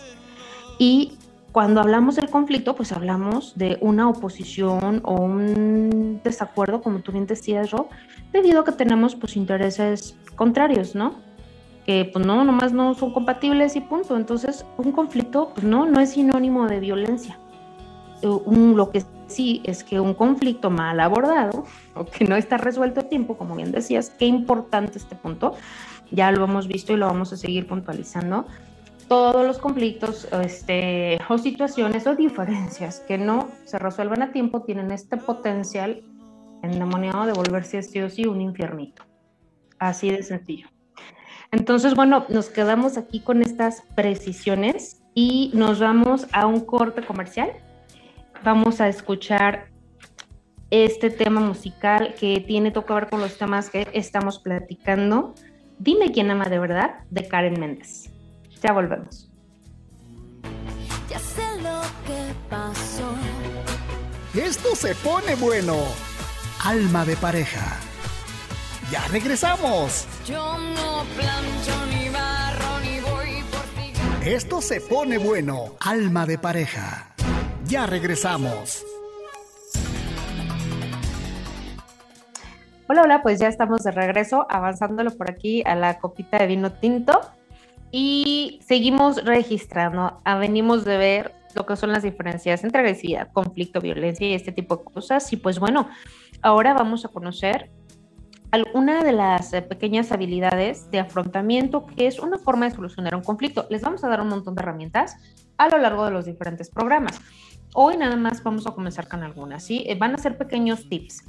[0.77, 1.17] Y
[1.51, 7.25] cuando hablamos del conflicto, pues hablamos de una oposición o un desacuerdo, como tú bien
[7.25, 7.87] decías, Rob,
[8.31, 11.15] debido a que tenemos pues intereses contrarios, ¿no?
[11.85, 14.17] Que pues no, nomás no son compatibles y punto.
[14.17, 17.37] Entonces, un conflicto, pues no, no es sinónimo de violencia.
[18.21, 23.01] Eh, lo que sí es que un conflicto mal abordado o que no está resuelto
[23.01, 25.55] a tiempo, como bien decías, qué importante este punto,
[26.11, 28.45] ya lo hemos visto y lo vamos a seguir puntualizando,
[29.07, 34.91] todos los conflictos este, o situaciones o diferencias que no se resuelvan a tiempo tienen
[34.91, 36.01] este potencial
[36.65, 39.03] endemoniado de volverse sí o sí un infiernito.
[39.79, 40.67] Así de sencillo.
[41.51, 47.51] Entonces, bueno, nos quedamos aquí con estas precisiones y nos vamos a un corte comercial.
[48.43, 49.69] Vamos a escuchar
[50.69, 55.33] este tema musical que tiene todo que ver con los temas que estamos platicando.
[55.79, 58.09] Dime quién ama de verdad, de Karen Méndez.
[58.61, 59.31] Ya volvemos.
[61.09, 63.09] Ya sé lo que pasó.
[64.33, 65.75] Esto se pone bueno.
[66.63, 67.79] Alma de pareja.
[68.91, 70.07] Ya regresamos.
[70.25, 73.93] Yo no plancho ni barro ni voy por ti.
[74.27, 75.75] Esto se pone bueno.
[75.79, 77.13] Alma de pareja.
[77.67, 78.83] Ya regresamos.
[82.87, 86.71] Hola, hola, pues ya estamos de regreso, avanzándolo por aquí a la copita de vino
[86.71, 87.21] tinto
[87.91, 90.21] y seguimos registrando.
[90.23, 94.51] Ah, venimos de ver lo que son las diferencias entre agresividad, conflicto, violencia y este
[94.51, 95.31] tipo de cosas.
[95.33, 95.89] Y pues bueno,
[96.41, 97.71] ahora vamos a conocer
[98.51, 103.23] alguna de las eh, pequeñas habilidades de afrontamiento, que es una forma de solucionar un
[103.23, 103.65] conflicto.
[103.69, 105.17] Les vamos a dar un montón de herramientas
[105.57, 107.19] a lo largo de los diferentes programas.
[107.77, 109.83] Hoy nada más vamos a comenzar con algunas, ¿sí?
[109.85, 111.25] Eh, Van a ser pequeños tips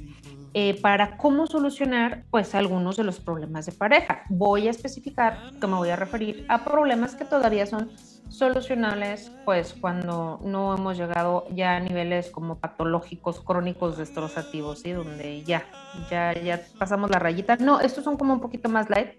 [0.53, 4.23] eh, para cómo solucionar, pues, algunos de los problemas de pareja.
[4.29, 7.91] Voy a especificar que me voy a referir a problemas que todavía son
[8.29, 14.93] solucionables, pues, cuando no hemos llegado ya a niveles como patológicos, crónicos, destrozativos, ¿sí?
[14.93, 15.65] Donde ya,
[16.09, 17.57] ya, ya pasamos la rayita.
[17.57, 19.09] No, estos son como un poquito más light.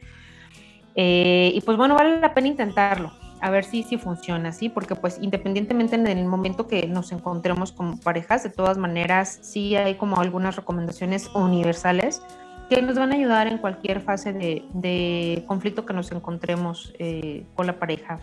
[0.95, 4.69] Eh, y pues bueno, vale la pena intentarlo, a ver si, si funciona, ¿sí?
[4.69, 9.77] Porque pues independientemente en el momento que nos encontremos como parejas, de todas maneras, sí
[9.77, 12.23] hay como algunas recomendaciones universales
[12.69, 17.47] que nos van a ayudar en cualquier fase de, de conflicto que nos encontremos eh,
[17.55, 18.21] con la pareja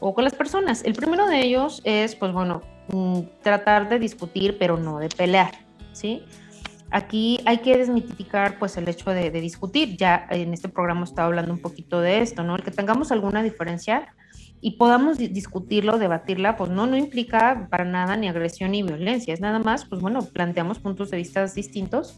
[0.00, 0.82] o con las personas.
[0.84, 5.52] El primero de ellos es, pues bueno, mm, tratar de discutir, pero no de pelear,
[5.92, 6.22] ¿sí?
[6.90, 9.96] Aquí hay que desmitificar pues el hecho de, de discutir.
[9.96, 12.56] Ya en este programa estaba hablando un poquito de esto, ¿no?
[12.56, 14.14] El que tengamos alguna diferencia
[14.62, 19.34] y podamos di- discutirlo, debatirla, pues no, no implica para nada ni agresión ni violencia.
[19.34, 22.16] Es nada más, pues bueno, planteamos puntos de vista distintos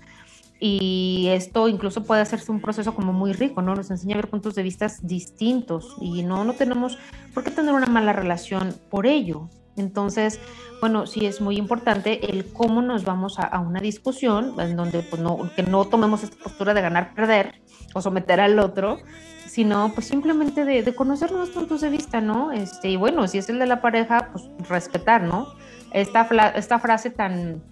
[0.61, 3.75] y esto incluso puede hacerse un proceso como muy rico, ¿no?
[3.75, 6.99] Nos enseña a ver puntos de vista distintos y no, no tenemos
[7.33, 9.49] por qué tener una mala relación por ello.
[9.77, 10.41] Entonces,
[10.81, 15.21] bueno, sí es muy importante el cómo nos vamos a, una discusión en donde pues
[15.21, 17.61] no, que no tomemos esta postura de ganar, perder
[17.95, 18.99] o someter al otro,
[19.47, 22.53] sino pues simplemente de, de conocer nuevos puntos de vista, ¿no?
[22.53, 25.55] Este, y bueno, si es el de la pareja, pues respetar, ¿no?
[25.93, 27.63] Esta, frase tan,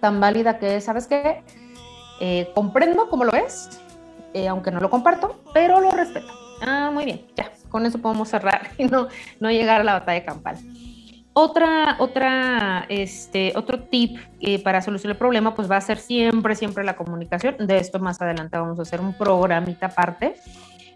[0.00, 1.44] tan válida que es, ¿sabes qué?
[2.20, 3.80] Eh, comprendo cómo lo ves,
[4.34, 6.26] eh, aunque no lo comparto, pero lo respeto.
[6.60, 9.08] Ah, muy bien, ya, con eso podemos cerrar y no,
[9.40, 10.58] no llegar a la batalla campal.
[11.34, 16.54] Otra, otra, este, otro tip eh, para solucionar el problema, pues va a ser siempre,
[16.54, 17.56] siempre la comunicación.
[17.58, 20.34] De esto más adelante vamos a hacer un programita aparte,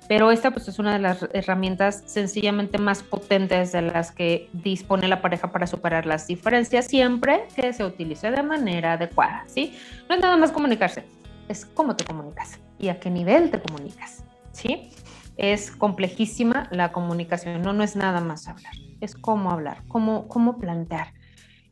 [0.09, 5.09] pero esta pues es una de las herramientas sencillamente más potentes de las que dispone
[5.09, 9.75] la pareja para superar las diferencias, siempre que se utilice de manera adecuada, ¿sí?
[10.09, 11.05] No es nada más comunicarse,
[11.49, 14.23] es cómo te comunicas y a qué nivel te comunicas,
[14.53, 14.91] ¿sí?
[15.39, 20.59] Es complejísima la comunicación, no, no es nada más hablar, es cómo hablar, cómo, cómo
[20.59, 21.09] plantear.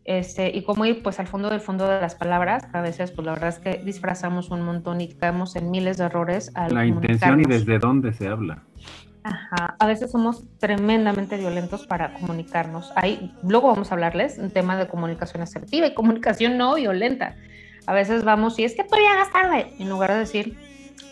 [0.04, 3.24] Este, y cómo ir pues al fondo del fondo de las palabras, a veces pues
[3.24, 6.84] la verdad es que disfrazamos un montón y caemos en miles de errores al La
[6.84, 8.62] intención y desde dónde se habla.
[9.22, 12.92] Ajá, a veces somos tremendamente violentos para comunicarnos.
[12.94, 17.36] Ahí, luego vamos a hablarles un tema de comunicación asertiva y comunicación no violenta.
[17.86, 20.58] A veces vamos y es que tú llegas tarde, en lugar de decir,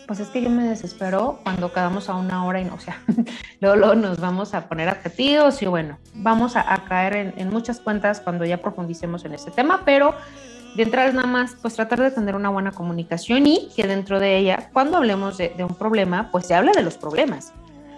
[0.07, 3.01] pues es que yo me desespero cuando quedamos a una hora y no, o sea,
[3.61, 8.45] luego, nos vamos a poner adjetivos y bueno, vamos a, caer en, muchas cuentas cuando
[8.45, 10.13] ya profundicemos en este tema, pero
[10.75, 14.19] de entrada es nada más pues tratar de tener una buena comunicación y que dentro
[14.19, 17.53] de ella, cuando hablemos de, de un problema, pues se hable de los problemas.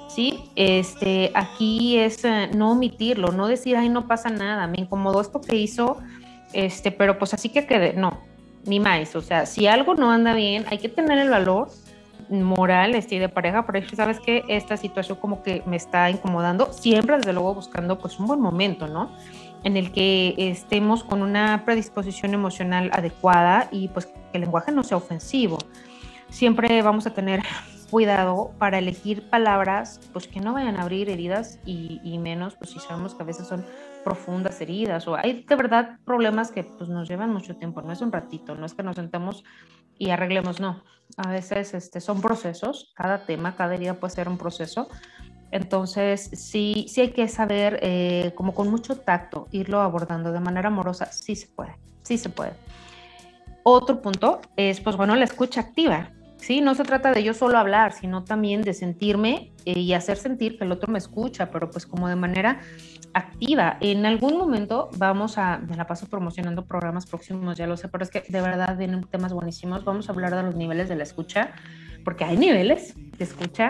[0.07, 5.19] Sí, este, aquí es eh, no omitirlo, no decir, ay, no pasa nada, me incomodó
[5.19, 5.97] esto que hizo,
[6.53, 8.21] este, pero pues así que quede, no,
[8.65, 11.69] ni más, o sea, si algo no anda bien, hay que tener el valor
[12.29, 16.71] moral, este, y de pareja, decir, sabes que esta situación como que me está incomodando,
[16.73, 19.11] siempre desde luego buscando pues un buen momento, ¿no?
[19.63, 24.83] En el que estemos con una predisposición emocional adecuada y pues que el lenguaje no
[24.83, 25.57] sea ofensivo.
[26.29, 27.41] Siempre vamos a tener
[27.89, 32.71] cuidado para elegir palabras pues que no vayan a abrir heridas y, y, menos pues
[32.71, 33.65] si sabemos que a veces son
[34.03, 38.01] profundas heridas o hay de verdad problemas que pues nos llevan mucho tiempo, no es
[38.01, 39.43] un ratito, no es que nos sentemos
[39.97, 40.83] y arreglemos, no.
[41.17, 44.89] A veces este, son procesos, cada tema, cada herida puede ser un proceso.
[45.51, 50.67] Entonces, sí, sí hay que saber, eh, como con mucho tacto, irlo abordando de manera
[50.67, 52.53] amorosa, sí se puede, sí se puede.
[53.63, 56.11] Otro punto es, pues bueno, la escucha activa.
[56.45, 60.15] Sí, no se trata de yo solo hablar, sino también de sentirme eh, y hacer
[60.15, 62.59] sentir que el otro me escucha, pero pues como de manera
[63.15, 63.77] activa.
[63.81, 68.03] En algún momento vamos a, me la paso promocionando programas próximos, ya lo sé, pero
[68.03, 69.83] es que de verdad vienen temas buenísimos.
[69.83, 71.49] Vamos a hablar de los niveles de la escucha,
[72.03, 73.69] porque hay niveles de escucha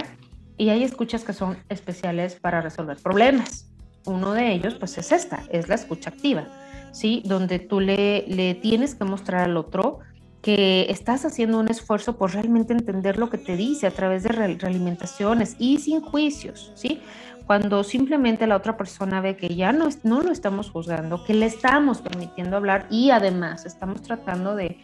[0.57, 3.71] y hay escuchas que son especiales para resolver problemas.
[4.03, 6.49] Uno de ellos, pues es esta, es la escucha activa,
[6.91, 7.23] ¿sí?
[7.23, 10.01] Donde tú le, le tienes que mostrar al otro
[10.45, 14.29] que estás haciendo un esfuerzo por realmente entender lo que te dice a través de
[14.29, 17.01] realimentaciones y sin juicios, ¿sí?
[17.47, 21.47] Cuando simplemente la otra persona ve que ya no, no lo estamos juzgando, que le
[21.47, 24.77] estamos permitiendo hablar y además estamos tratando de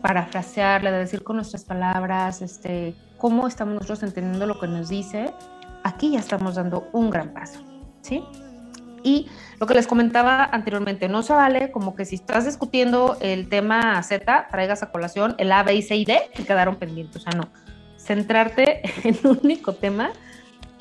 [0.00, 5.34] parafrasearle, de decir con nuestras palabras, este, cómo estamos nosotros entendiendo lo que nos dice,
[5.82, 7.58] aquí ya estamos dando un gran paso,
[8.02, 8.22] ¿sí?
[9.02, 9.28] Y
[9.58, 14.02] lo que les comentaba anteriormente, no se vale como que si estás discutiendo el tema
[14.02, 17.16] Z, traigas a colación el A, B, C y D que quedaron pendientes.
[17.16, 17.48] O sea, no.
[17.96, 20.12] Centrarte en un único tema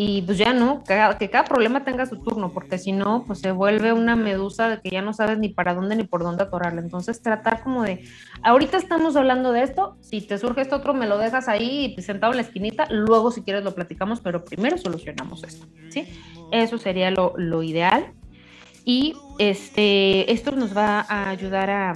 [0.01, 3.51] y pues ya no, que cada, problema tenga su turno, porque si no, pues se
[3.51, 6.79] vuelve una medusa de que ya no sabes ni para dónde ni por dónde atorarla.
[6.79, 8.05] Entonces, tratar como de,
[8.41, 12.31] ahorita estamos hablando de esto, si te surge esto otro, me lo dejas ahí sentado
[12.31, 16.07] en la esquinita, luego si quieres lo platicamos, pero primero solucionamos esto, ¿sí?
[16.53, 18.13] Eso sería lo, lo ideal.
[18.85, 21.93] Y este, esto nos va a ayudar a,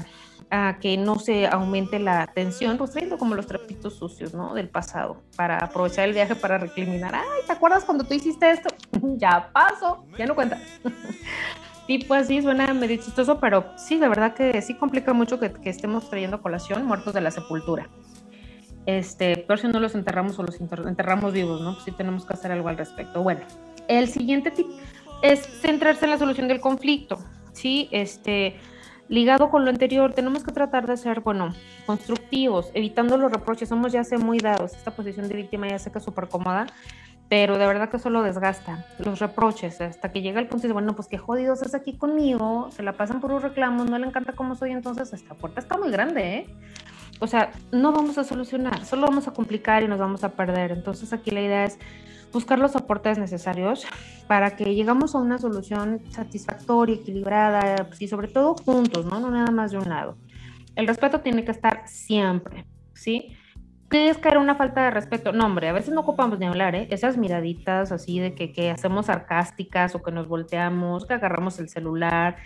[0.56, 4.54] a que no se aumente la tensión, pues trayendo como los trapitos sucios, ¿no?
[4.54, 7.16] Del pasado, para aprovechar el viaje para recriminar.
[7.16, 8.70] Ay, ¿te acuerdas cuando tú hiciste esto?
[9.18, 10.62] ya pasó, ya no cuenta.
[11.88, 15.52] y pues sí, suena medio chistoso, pero sí, de verdad que sí complica mucho que,
[15.52, 17.90] que estemos trayendo colación muertos de la sepultura.
[18.86, 21.74] Este, por si no los enterramos o los enterramos vivos, ¿no?
[21.74, 23.24] Pues sí tenemos que hacer algo al respecto.
[23.24, 23.42] Bueno,
[23.88, 24.68] el siguiente tip
[25.24, 27.18] es centrarse en la solución del conflicto,
[27.54, 27.90] ¿sí?
[27.92, 28.60] Este,
[29.10, 31.54] ligado con lo anterior, tenemos que tratar de ser, bueno,
[31.86, 33.70] constructivos, evitando los reproches.
[33.70, 34.74] Somos ya sé muy dados.
[34.74, 36.68] Esta posición de víctima ya sé que es súper cómoda,
[37.30, 38.86] pero de verdad que eso lo desgasta.
[39.00, 42.70] Los reproches, hasta que llega el punto de, bueno, pues qué jodidos es aquí conmigo,
[42.72, 45.78] se la pasan por un reclamo, no le encanta cómo soy, entonces esta puerta está
[45.78, 46.48] muy grande, ¿eh?
[47.20, 50.72] O sea, no vamos a solucionar, solo vamos a complicar y nos vamos a perder.
[50.72, 51.80] Entonces aquí la idea es
[52.34, 53.86] buscar los aportes necesarios
[54.28, 59.20] para que llegamos a una solución satisfactoria, equilibrada pues, y sobre todo juntos, ¿no?
[59.20, 60.18] No nada más de un lado.
[60.76, 63.38] El respeto tiene que estar siempre, ¿sí?
[63.90, 65.34] ¿Qué es caer una falta de respeto?
[65.34, 66.88] No, hombre, a veces no ocupamos ni hablar, ¿eh?
[66.90, 71.70] Esas miraditas así de que, que hacemos sarcásticas o que nos volteamos, que agarramos el
[71.70, 72.38] celular,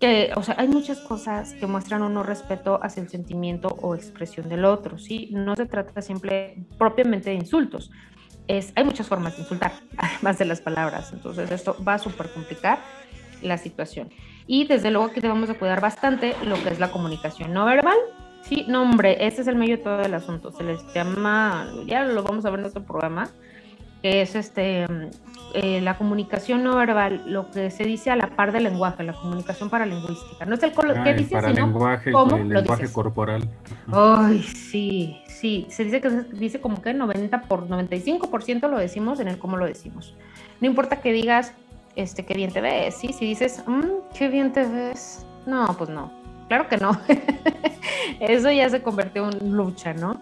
[0.00, 3.94] que, o sea, hay muchas cosas que muestran un no respeto hacia el sentimiento o
[3.94, 5.30] expresión del otro, ¿sí?
[5.32, 7.92] No se trata siempre propiamente de insultos,
[8.48, 11.12] hay muchas formas de insultar, además de las palabras.
[11.12, 12.78] Entonces esto va a súper complicar
[13.42, 14.10] la situación.
[14.46, 17.96] Y desde luego que debemos de cuidar bastante lo que es la comunicación no verbal.
[18.42, 20.52] Sí, no hombre, ese es el medio de todo el asunto.
[20.52, 23.28] Se les llama, ya lo vamos a ver en otro programa,
[24.02, 24.86] que es este
[25.54, 29.14] eh, la comunicación no verbal, lo que se dice a la par del lenguaje, la
[29.14, 30.44] comunicación paralingüística.
[30.44, 33.48] No es el ah, que dice, sino lenguaje, el lenguaje corporal.
[33.90, 39.28] Ay, sí, sí, se dice que dice como que 90 por 95% lo decimos en
[39.28, 40.14] el cómo lo decimos.
[40.60, 41.54] No importa que digas,
[41.94, 45.88] este, qué bien te ves, sí, si dices, mmm, qué bien te ves, no, pues
[45.88, 46.12] no,
[46.48, 47.00] claro que no.
[48.20, 50.20] Eso ya se convirtió en lucha, ¿no?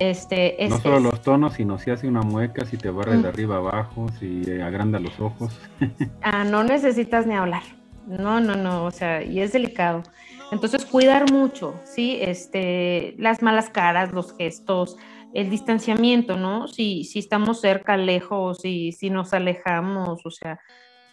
[0.00, 3.26] Este, no solo los tonos, sino si hace una mueca, si te barre de mm.
[3.26, 5.58] arriba abajo, si agranda los ojos.
[6.22, 7.62] ah, no necesitas ni hablar.
[8.06, 10.04] No, no, no, o sea, y es delicado.
[10.52, 12.16] Entonces, cuidar mucho, ¿sí?
[12.20, 14.96] Este, las malas caras, los gestos,
[15.34, 16.68] el distanciamiento, ¿no?
[16.68, 20.60] Si, si estamos cerca, lejos, y si nos alejamos, o sea,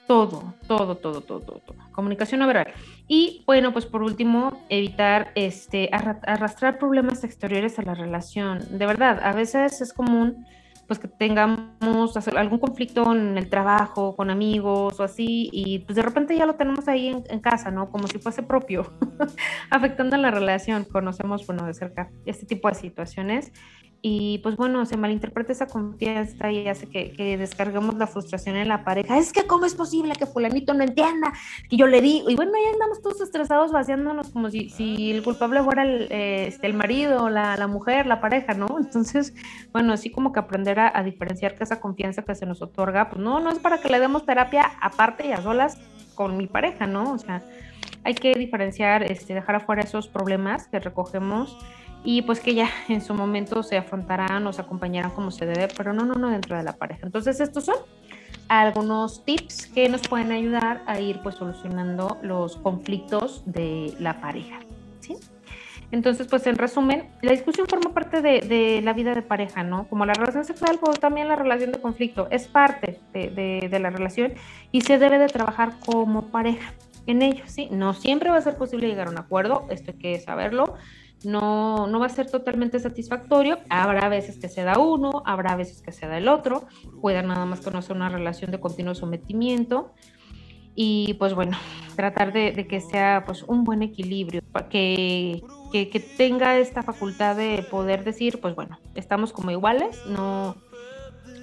[0.07, 2.71] todo, todo, todo, todo, todo, Comunicación no verbal.
[3.07, 8.77] Y bueno, pues por último, evitar este, arrastrar problemas exteriores a la relación.
[8.77, 10.45] De verdad, a veces es común
[10.87, 16.03] pues que tengamos algún conflicto en el trabajo, con amigos o así, y pues de
[16.03, 17.89] repente ya lo tenemos ahí en, en casa, ¿no?
[17.89, 18.93] Como si fuese propio,
[19.71, 20.83] afectando la relación.
[20.83, 23.51] Conocemos, bueno, de cerca este tipo de situaciones
[24.01, 28.83] y pues bueno, se malinterpreta esa confianza y hace que, descarguemos la frustración en la
[28.83, 29.17] pareja.
[29.17, 31.33] Es que cómo es posible que fulanito no entienda,
[31.69, 35.23] que yo le digo, y bueno, ya andamos todos estresados vaciándonos como si, si el
[35.23, 38.77] culpable fuera el, este, el marido, la, la, mujer, la pareja, ¿no?
[38.79, 39.33] Entonces,
[39.71, 43.09] bueno, así como que aprender a, a diferenciar que esa confianza que se nos otorga,
[43.09, 45.77] pues no, no es para que le demos terapia aparte y a solas
[46.13, 47.13] con mi pareja, ¿no?
[47.13, 47.43] O sea,
[48.03, 51.57] hay que diferenciar, este, dejar afuera esos problemas que recogemos
[52.05, 55.67] y pues que ya en su momento se afrontarán o se acompañarán como se debe,
[55.75, 57.01] pero no, no, no dentro de la pareja.
[57.03, 57.75] Entonces estos son
[58.47, 64.59] algunos tips que nos pueden ayudar a ir pues solucionando los conflictos de la pareja.
[64.99, 65.17] ¿sí?
[65.91, 69.87] Entonces, pues en resumen, la discusión forma parte de, la vida de pareja, ¿no?
[69.87, 73.89] Como la relación sexual, pues también la relación de conflicto es parte de, de la
[73.89, 74.33] relación
[74.71, 76.73] y se debe de trabajar como pareja
[77.07, 77.69] en ello, ¿sí?
[77.71, 80.75] No siempre va a ser posible llegar a un acuerdo, esto hay que saberlo,
[81.25, 83.59] no, no va a ser totalmente satisfactorio.
[83.69, 86.65] Habrá veces que se da uno, habrá veces que se da el otro.
[87.01, 89.93] Pueda nada más conocer una relación de continuo sometimiento.
[90.75, 91.57] Y pues bueno,
[91.95, 97.65] tratar de, que sea pues un buen equilibrio, que, que, que, tenga esta facultad de
[97.71, 100.57] poder decir, pues bueno, estamos como iguales, no,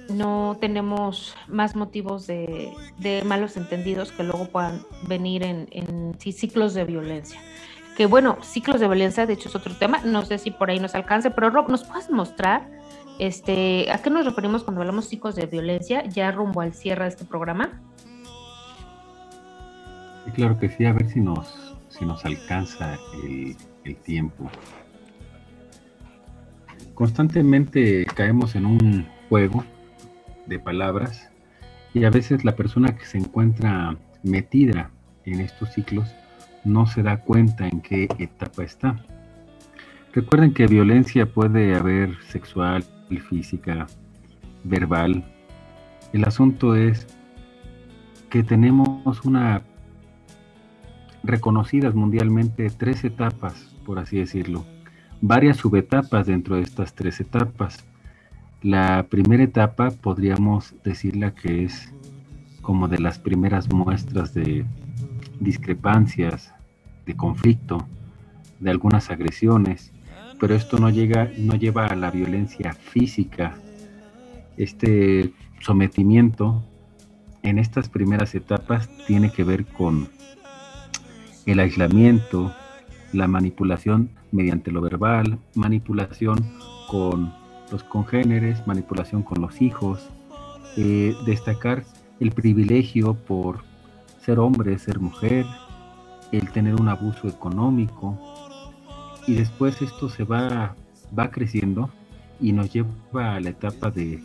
[0.09, 6.75] no tenemos más motivos de, de malos entendidos que luego puedan venir en, en ciclos
[6.75, 7.39] de violencia
[7.95, 10.79] que bueno, ciclos de violencia, de hecho es otro tema, no sé si por ahí
[10.79, 12.69] nos alcance, pero Rob, ¿nos puedes mostrar
[13.19, 17.09] este, a qué nos referimos cuando hablamos ciclos de violencia, ya rumbo al cierre de
[17.09, 17.81] este programa?
[20.25, 24.49] Sí, claro que sí, a ver si nos, si nos alcanza el, el tiempo.
[26.95, 29.63] Constantemente caemos en un juego
[30.45, 31.29] de palabras
[31.93, 34.91] y a veces la persona que se encuentra metida
[35.25, 36.13] en estos ciclos
[36.63, 39.03] no se da cuenta en qué etapa está.
[40.13, 42.83] Recuerden que violencia puede haber sexual,
[43.19, 43.87] física,
[44.63, 45.23] verbal.
[46.13, 47.07] El asunto es
[48.29, 49.61] que tenemos una
[51.23, 54.65] reconocidas mundialmente tres etapas, por así decirlo,
[55.21, 57.85] varias subetapas dentro de estas tres etapas.
[58.61, 61.93] La primera etapa podríamos decirla que es
[62.61, 64.65] como de las primeras muestras de
[65.39, 66.52] discrepancias,
[67.05, 67.87] de conflicto,
[68.59, 69.91] de algunas agresiones,
[70.39, 73.55] pero esto no, llega, no lleva a la violencia física.
[74.57, 76.63] Este sometimiento
[77.43, 80.09] en estas primeras etapas tiene que ver con
[81.45, 82.53] el aislamiento,
[83.11, 86.37] la manipulación mediante lo verbal, manipulación
[86.89, 87.33] con
[87.71, 90.09] los congéneres, manipulación con los hijos,
[90.77, 91.83] eh, destacar
[92.19, 93.63] el privilegio por
[94.21, 95.45] ser hombre, ser mujer,
[96.33, 98.19] el tener un abuso económico
[99.27, 100.75] y después esto se va,
[101.17, 101.89] va creciendo
[102.39, 104.19] y nos lleva a la etapa de,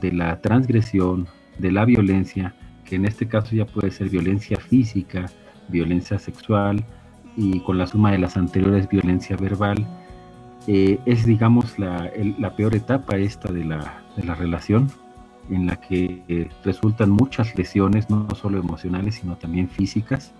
[0.00, 1.26] de la transgresión,
[1.58, 5.26] de la violencia, que en este caso ya puede ser violencia física,
[5.68, 6.84] violencia sexual
[7.36, 9.86] y con la suma de las anteriores violencia verbal.
[10.66, 14.90] Eh, es digamos la, la, peor etapa esta de la, de la relación
[15.50, 20.34] en la que eh, resultan muchas lesiones, no solo emocionales, sino también físicas.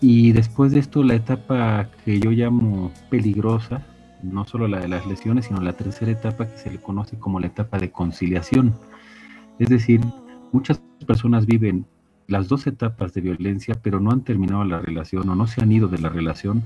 [0.00, 3.82] Y después de esto, la etapa que yo llamo peligrosa,
[4.22, 7.40] no solo la de las lesiones, sino la tercera etapa que se le conoce como
[7.40, 8.74] la etapa de conciliación.
[9.58, 10.00] Es decir,
[10.52, 11.86] muchas personas viven
[12.28, 15.72] las dos etapas de violencia, pero no han terminado la relación o no se han
[15.72, 16.62] ido de la relación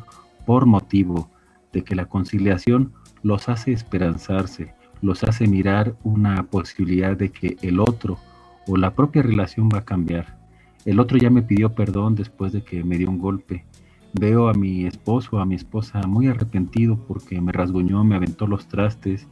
[0.47, 1.31] por motivo
[1.73, 7.81] de que la conciliación los hace esperanzarse, los hace mirar una posibilidad de que el
[7.81, 8.19] otro
[8.67, 10.44] o la propia relación va a cambiar.
[10.85, 13.65] El otro ya me pidió perdón después de que me dio un golpe.
[14.13, 18.69] Veo a mi esposo, a mi esposa muy arrepentido porque me rasguñó, me aventó los
[18.69, 19.27] trastes,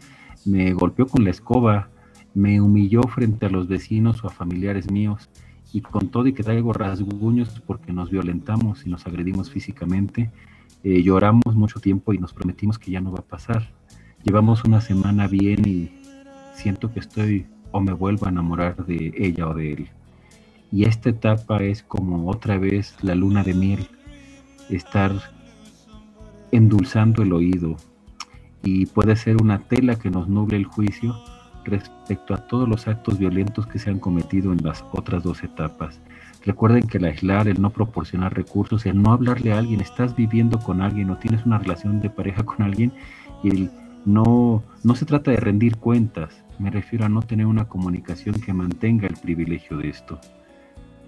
[0.44, 1.88] me golpeó con la escoba,
[2.34, 5.30] me humilló frente a los vecinos o a familiares míos
[5.72, 10.30] y con todo y que traigo rasguños porque nos violentamos y nos agredimos físicamente,
[10.82, 13.68] eh, lloramos mucho tiempo y nos prometimos que ya no va a pasar
[14.24, 15.90] llevamos una semana bien y
[16.54, 19.88] siento que estoy o me vuelvo a enamorar de ella o de él.
[20.72, 23.86] Y esta etapa es como otra vez la luna de miel,
[24.70, 25.12] estar
[26.50, 27.76] endulzando el oído
[28.62, 31.14] y puede ser una tela que nos nuble el juicio
[31.64, 36.00] respecto a todos los actos violentos que se han cometido en las otras dos etapas.
[36.44, 40.58] Recuerden que el aislar, el no proporcionar recursos, el no hablarle a alguien, estás viviendo
[40.58, 42.92] con alguien o tienes una relación de pareja con alguien
[43.44, 43.70] y el
[44.04, 48.52] no, no se trata de rendir cuentas, me refiero a no tener una comunicación que
[48.52, 50.18] mantenga el privilegio de esto.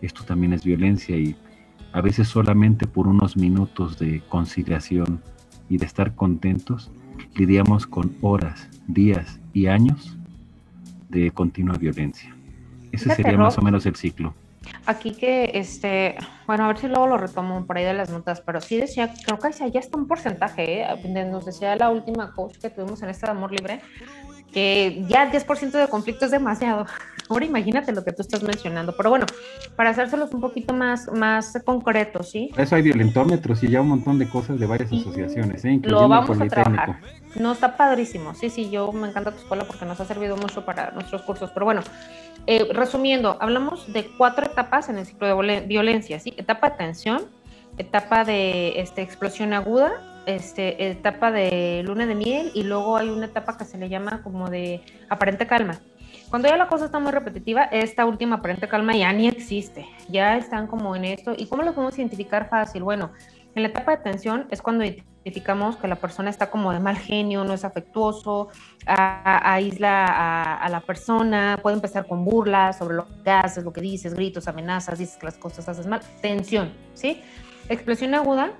[0.02, 1.36] Esto también es violencia y
[1.92, 5.22] a veces solamente por unos minutos de conciliación
[5.68, 6.90] y de estar contentos
[7.34, 10.16] lidiamos con horas, días y años
[11.08, 12.34] de continua violencia.
[12.92, 14.34] Ese sería más o menos el ciclo.
[14.86, 16.16] Aquí que, este,
[16.46, 19.12] bueno, a ver si luego lo retomo por ahí de las notas, pero sí decía,
[19.24, 21.26] creo que ya está un porcentaje, ¿eh?
[21.30, 23.80] nos decía la última coach que tuvimos en este de amor libre,
[24.54, 26.86] que ya el 10% de conflicto es demasiado.
[27.28, 28.94] Ahora imagínate lo que tú estás mencionando.
[28.96, 29.26] Pero bueno,
[29.76, 32.50] para hacérselos un poquito más, más concretos, ¿sí?
[32.56, 35.80] Eso hay violentómetros y ya un montón de cosas de varias asociaciones, ¿eh?
[35.82, 37.00] lo vamos a trabajar.
[37.34, 38.34] No, está padrísimo.
[38.34, 41.50] Sí, sí, yo me encanta tu escuela porque nos ha servido mucho para nuestros cursos.
[41.52, 41.82] Pero bueno,
[42.46, 46.34] eh, resumiendo, hablamos de cuatro etapas en el ciclo de violencia, ¿sí?
[46.36, 47.22] Etapa de tensión,
[47.78, 53.26] etapa de este, explosión aguda, este, etapa de luna de miel y luego hay una
[53.26, 55.80] etapa que se le llama como de aparente calma.
[56.30, 60.36] Cuando ya la cosa está muy repetitiva, esta última aparente calma ya ni existe, ya
[60.36, 61.34] están como en esto.
[61.36, 62.82] ¿Y cómo lo podemos identificar fácil?
[62.82, 63.12] Bueno,
[63.54, 66.96] en la etapa de tensión es cuando identificamos que la persona está como de mal
[66.96, 68.48] genio, no es afectuoso,
[68.84, 73.80] aísla a, a, la persona, puede empezar con burlas sobre lo que haces, lo que
[73.80, 76.00] dices, gritos, amenazas, dices que las cosas haces mal.
[76.20, 77.22] Tensión, ¿sí?
[77.68, 78.54] Explosión aguda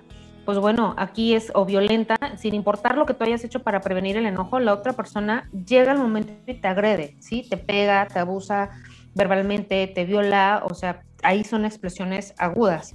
[0.44, 4.16] pues bueno, aquí es o violenta, sin importar lo que tú hayas hecho para prevenir
[4.16, 7.46] el enojo, la otra persona llega al momento y te agrede, ¿sí?
[7.48, 8.70] Te pega, te abusa
[9.14, 12.94] verbalmente, te viola, o sea, ahí son expresiones agudas.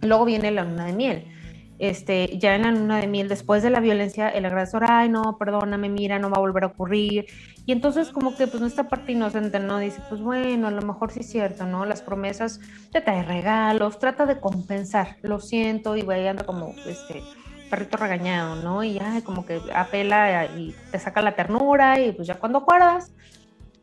[0.00, 1.41] Luego viene la luna de miel
[1.82, 5.36] este, ya en la luna de miel, después de la violencia, el agresor, ay, no,
[5.36, 7.26] perdóname, mira, no va a volver a ocurrir.
[7.66, 9.80] Y entonces como que pues nuestra parte inocente, ¿no?
[9.80, 11.84] Dice, pues bueno, a lo mejor sí es cierto, ¿no?
[11.84, 12.60] Las promesas,
[12.92, 17.20] te trae regalos, trata de compensar, lo siento, y vaya anda como, este,
[17.68, 18.84] perrito regañado, ¿no?
[18.84, 23.12] Y ya como que apela y te saca la ternura y pues ya cuando acuerdas,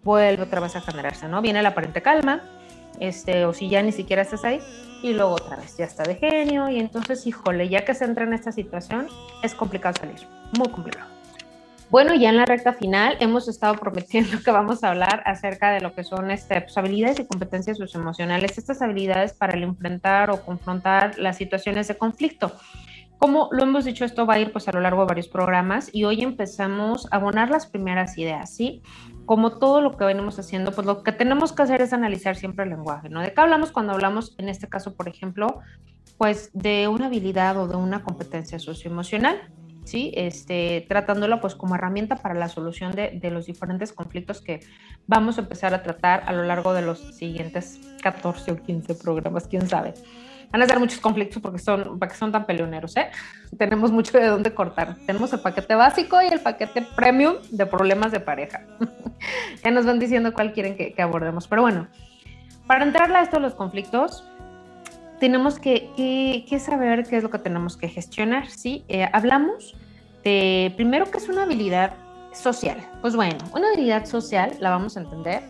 [0.03, 1.41] vuelve otra vez a generarse, ¿no?
[1.41, 2.43] Viene la aparente calma,
[2.99, 4.59] este, o si ya ni siquiera estás ahí,
[5.01, 8.25] y luego otra vez ya está de genio y entonces, híjole, ya que se entra
[8.25, 9.07] en esta situación,
[9.43, 10.27] es complicado salir,
[10.57, 11.19] muy complicado.
[11.89, 15.81] Bueno, ya en la recta final hemos estado prometiendo que vamos a hablar acerca de
[15.81, 20.41] lo que son este, pues, habilidades y competencias socioemocionales, estas habilidades para el enfrentar o
[20.43, 22.51] confrontar las situaciones de conflicto.
[23.17, 25.89] Como lo hemos dicho, esto va a ir pues a lo largo de varios programas
[25.91, 28.81] y hoy empezamos a abonar las primeras ideas, ¿sí?
[29.29, 32.63] Como todo lo que venimos haciendo, pues lo que tenemos que hacer es analizar siempre
[32.63, 33.21] el lenguaje, ¿no?
[33.21, 35.59] ¿De qué hablamos cuando hablamos, en este caso, por ejemplo,
[36.17, 39.39] pues de una habilidad o de una competencia socioemocional?
[39.83, 40.11] ¿sí?
[40.15, 44.61] Este, tratándola pues como herramienta para la solución de, de, los diferentes conflictos que
[45.05, 49.47] vamos a empezar a tratar a lo largo de los siguientes 14 o 15 programas,
[49.47, 49.93] quién sabe
[50.51, 53.09] van a ser muchos conflictos porque son, porque son tan peleoneros, ¿eh?
[53.57, 54.95] Tenemos mucho de dónde cortar.
[55.05, 58.61] Tenemos el paquete básico y el paquete premium de problemas de pareja.
[59.63, 61.47] ya nos van diciendo cuál quieren que, abordemos.
[61.47, 61.87] Pero bueno,
[62.67, 64.23] para entrarle a esto de los conflictos,
[65.19, 65.89] tenemos que,
[66.47, 68.85] que, saber qué es lo que tenemos que gestionar, ¿sí?
[68.87, 69.75] Eh, hablamos
[70.23, 71.93] de, primero, que es una habilidad
[72.33, 72.77] social.
[73.01, 75.43] Pues bueno, una habilidad social la vamos a entender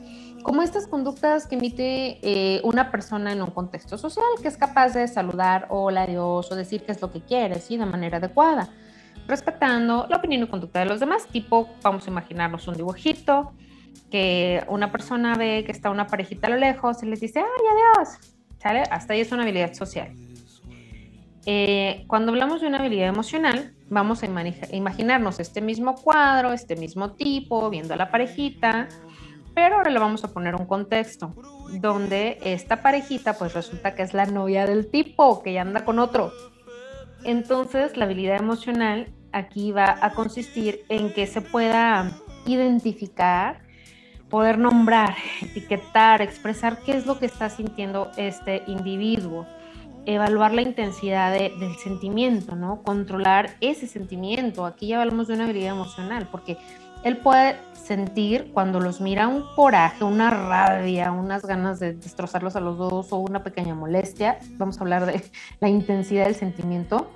[0.44, 4.94] como estas conductas que emite eh, una persona en un contexto social, que es capaz
[4.94, 7.78] de saludar, hola, adiós, o decir qué es lo que quiere, ¿sí?
[7.78, 8.70] De manera adecuada,
[9.28, 13.54] respetando la opinión y conducta de los demás, tipo, vamos a imaginarnos un dibujito,
[14.10, 17.46] que una persona ve que está una parejita a lo lejos y les dice, ay,
[17.46, 18.18] adiós,
[18.58, 18.84] ¿sale?
[18.90, 20.14] Hasta ahí es una habilidad social.
[21.46, 24.28] Eh, cuando hablamos de una habilidad emocional, vamos a
[24.72, 28.88] imaginarnos este mismo cuadro, este mismo tipo, viendo a la parejita,
[29.60, 31.36] pero ahora le vamos a poner un contexto
[31.82, 36.00] donde esta parejita pues resulta que es la novia del tipo que ya anda con
[36.00, 36.32] otro.
[37.26, 42.10] Entonces la habilidad emocional aquí va a consistir en que se pueda
[42.46, 43.60] identificar,
[44.30, 49.46] poder nombrar, etiquetar, expresar qué es lo que está sintiendo este individuo,
[50.06, 52.82] evaluar la intensidad del sentimiento, ¿no?
[52.82, 54.66] Controlar ese sentimiento.
[54.66, 56.56] Aquí ya hablamos de una habilidad emocional, porque
[57.04, 57.58] él puede
[57.90, 63.12] sentir cuando los mira un coraje, una rabia, unas ganas de destrozarlos a los dos
[63.12, 64.38] o una pequeña molestia.
[64.60, 65.24] Vamos a hablar de
[65.60, 67.10] la intensidad del sentimiento.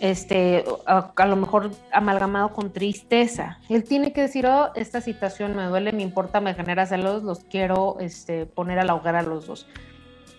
[0.00, 3.58] Este, a, lo mejor amalgamado con tristeza.
[3.70, 7.38] Él tiene que decir, oh, esta situación me duele, me importa, me genera celos, los
[7.44, 9.66] quiero este, poner a la hogar a los dos.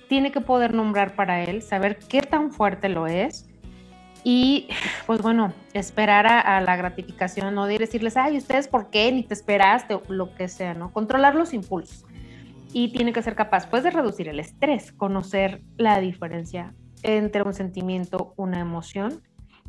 [0.07, 3.49] Tiene que poder nombrar para él, saber qué tan fuerte lo es,
[4.23, 4.69] y
[5.05, 9.33] pues bueno, esperar a, la gratificación, no de decirles, ay, ustedes por qué, ni te
[9.33, 10.91] esperaste, lo que sea, ¿no?
[10.93, 12.05] Controlar los impulsos.
[12.71, 17.53] Y tiene que ser capaz, pues, de reducir el estrés, conocer la diferencia entre un
[17.53, 19.21] sentimiento, una emoción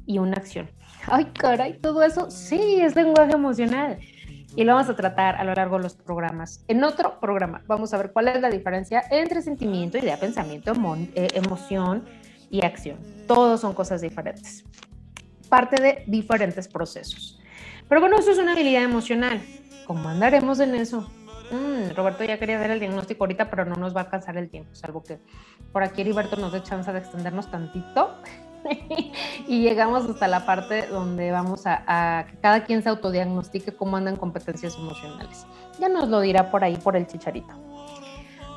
[0.07, 0.71] y una acción.
[1.07, 3.99] Ay, caray, todo eso sí es lenguaje emocional.
[4.57, 6.65] Y lo vamos a tratar a lo largo de los programas.
[6.69, 10.73] En otro programa vamos a ver cuál es la diferencia entre sentimiento, idea, pensamiento,
[11.17, 12.05] eh, emoción,
[12.55, 12.99] y acción.
[13.27, 14.65] Todos son cosas diferentes.
[15.49, 17.41] Parte de diferentes procesos.
[17.89, 19.43] Pero bueno, eso es una habilidad emocional.
[19.89, 21.11] ¿Cómo andaremos en eso?
[21.51, 24.49] Mm, Roberto ya quería dar el diagnóstico ahorita, pero no nos va a alcanzar el
[24.49, 25.19] tiempo, salvo que
[25.73, 28.15] por aquí Heriberto nos dé chance de extendernos tantito.
[29.49, 33.97] y llegamos hasta la parte donde vamos a, a, que cada quien se autodiagnostique cómo
[33.97, 35.45] andan competencias emocionales.
[35.81, 37.53] Ya nos lo dirá por ahí, por el chicharito.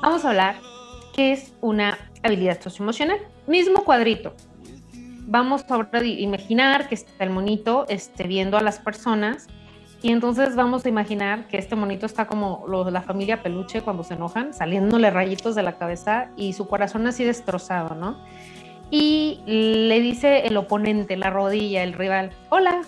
[0.00, 0.54] Vamos a hablar
[1.18, 3.18] es una habilidad socioemocional.
[3.46, 4.34] Mismo cuadrito.
[5.26, 9.48] Vamos a imaginar que está el monito este, viendo a las personas
[10.00, 14.04] y entonces vamos a imaginar que este monito está como los la familia peluche cuando
[14.04, 18.16] se enojan, saliéndole rayitos de la cabeza y su corazón así destrozado, ¿no?
[18.90, 22.82] Y le dice el oponente, la rodilla, el rival, hola.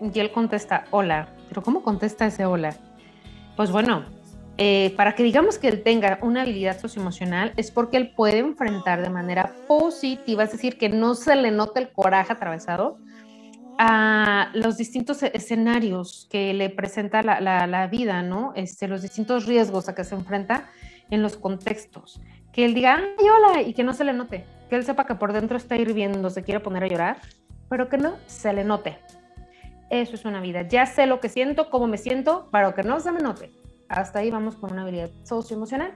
[0.00, 1.28] Y él contesta, hola.
[1.48, 2.74] Pero ¿cómo contesta ese hola?
[3.56, 4.04] Pues bueno,
[4.58, 9.02] eh, para que digamos que él tenga una habilidad socioemocional es porque él puede enfrentar
[9.02, 12.98] de manera positiva, es decir, que no se le note el coraje atravesado
[13.78, 18.52] a los distintos e-, escenarios que le presenta la, vida, ¿no?
[18.56, 20.70] Este, los distintos riesgos a que se enfrenta
[21.10, 22.20] en los contextos.
[22.50, 24.46] Que él diga, ay, hola, y que no se le note.
[24.70, 27.18] Que él sepa que por dentro está hirviendo, se quiere poner a llorar,
[27.68, 28.98] pero que no se le note.
[29.90, 30.62] Eso es una vida.
[30.62, 33.50] Ya sé lo que siento, cómo me siento, pero que no se me note.
[33.88, 35.94] Hasta ahí vamos con una habilidad socioemocional.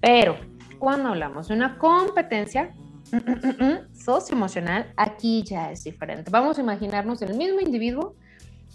[0.00, 0.36] Pero
[0.78, 2.74] cuando hablamos de una competencia
[3.92, 6.30] socioemocional, aquí ya es diferente.
[6.30, 8.14] Vamos a imaginarnos el mismo individuo,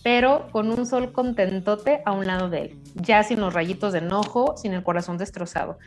[0.04, 4.00] pero con un sol contentote a un lado de él, ya sin los rayitos de
[4.00, 5.78] enojo, sin el corazón destrozado.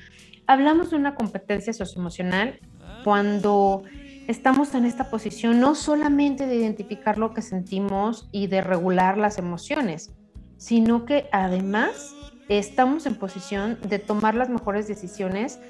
[0.46, 2.60] Hablamos de una competencia socioemocional
[3.02, 3.82] cuando
[4.28, 9.38] estamos en esta posición no solamente de identificar lo que sentimos y de regular las
[9.38, 10.12] emociones,
[10.56, 12.14] sino que además
[12.48, 15.60] estamos en posición de tomar las mejores decisiones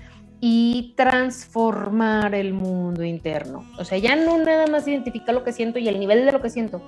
[0.40, 3.64] y transformar el mundo interno.
[3.78, 6.42] O sea, ya no nada más identificar lo que siento y el nivel de lo
[6.42, 6.82] que siento.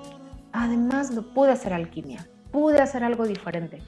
[0.53, 3.82] Además, lo pude hacer alquimia, pude hacer algo diferente.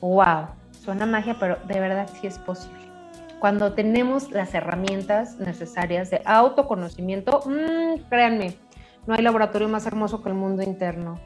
[0.00, 0.48] ¡Wow!
[0.70, 2.88] Suena magia, pero de verdad sí es posible.
[3.40, 8.56] Cuando tenemos las herramientas necesarias de autoconocimiento, mmm, créanme,
[9.06, 11.20] no hay laboratorio más hermoso que el mundo interno.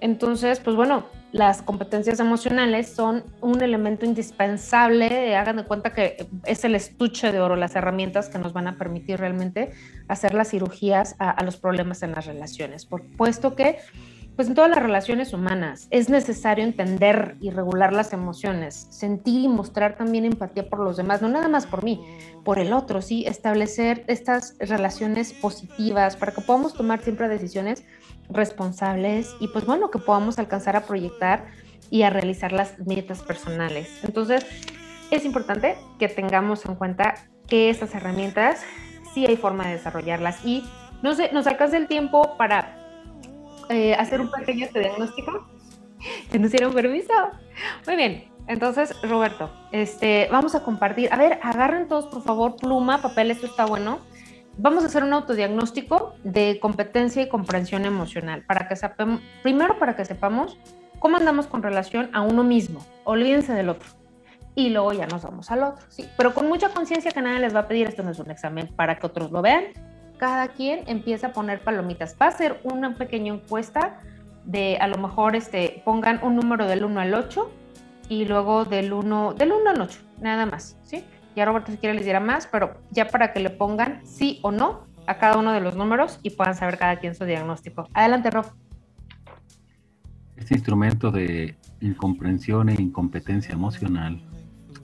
[0.00, 5.36] Entonces, pues bueno, las competencias emocionales son un elemento indispensable.
[5.36, 8.76] Hagan de cuenta que es el estuche de oro, las herramientas que nos van a
[8.78, 9.70] permitir realmente
[10.08, 12.84] hacer las cirugías a, los problemas en las relaciones.
[12.86, 13.76] Por puesto que,
[14.34, 19.48] pues en todas las relaciones humanas es necesario entender y regular las emociones, sentir y
[19.48, 22.00] mostrar también empatía por los demás, no nada más por mí,
[22.42, 27.84] por el otro, sí, establecer estas relaciones positivas para que podamos tomar siempre decisiones
[28.32, 31.46] responsables y pues bueno, que podamos alcanzar a proyectar
[31.90, 34.00] y a realizar las metas personales.
[34.04, 34.46] Entonces,
[35.10, 37.14] es importante que tengamos en cuenta
[37.48, 38.62] que estas herramientas
[39.12, 40.64] sí hay forma de desarrollarlas y
[41.02, 42.76] no sé, nos alcanza el tiempo para
[43.68, 45.48] eh, hacer un pequeño diagnóstico.
[46.30, 47.12] ¿Te nos dieron permiso?
[47.86, 48.30] Muy bien.
[48.46, 51.12] Entonces, Roberto, este, vamos a compartir.
[51.12, 54.00] A ver, agarren todos, por favor, pluma, papel, esto está bueno
[54.58, 59.96] vamos a hacer un autodiagnóstico de competencia y comprensión emocional, para que sepamos, primero para
[59.96, 60.58] que sepamos
[60.98, 63.88] cómo andamos con relación a uno mismo, olvídense del otro,
[64.54, 66.08] y luego ya nos vamos al otro, ¿sí?
[66.16, 68.68] Pero con mucha conciencia que nadie les va a pedir, esto no es un examen
[68.68, 69.64] para que otros lo vean,
[70.18, 74.00] cada quien empieza a poner palomitas, va a ser una pequeña encuesta
[74.44, 77.50] de a lo mejor este, pongan un número del 1 al 8
[78.08, 81.04] y luego del 1, del 1 al 8, nada más, ¿sí?
[81.40, 84.50] Ya Roberto si quiere les dirá más, pero ya para que le pongan sí o
[84.50, 87.88] no a cada uno de los números y puedan saber cada quien su diagnóstico.
[87.94, 88.44] Adelante, Rob.
[90.36, 94.22] Este instrumento de incomprensión e incompetencia emocional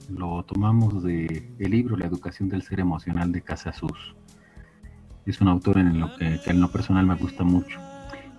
[0.09, 4.15] lo tomamos del el libro La educación del ser emocional de Casasus.
[5.27, 7.79] Es un autor en lo que, en lo personal me gusta mucho.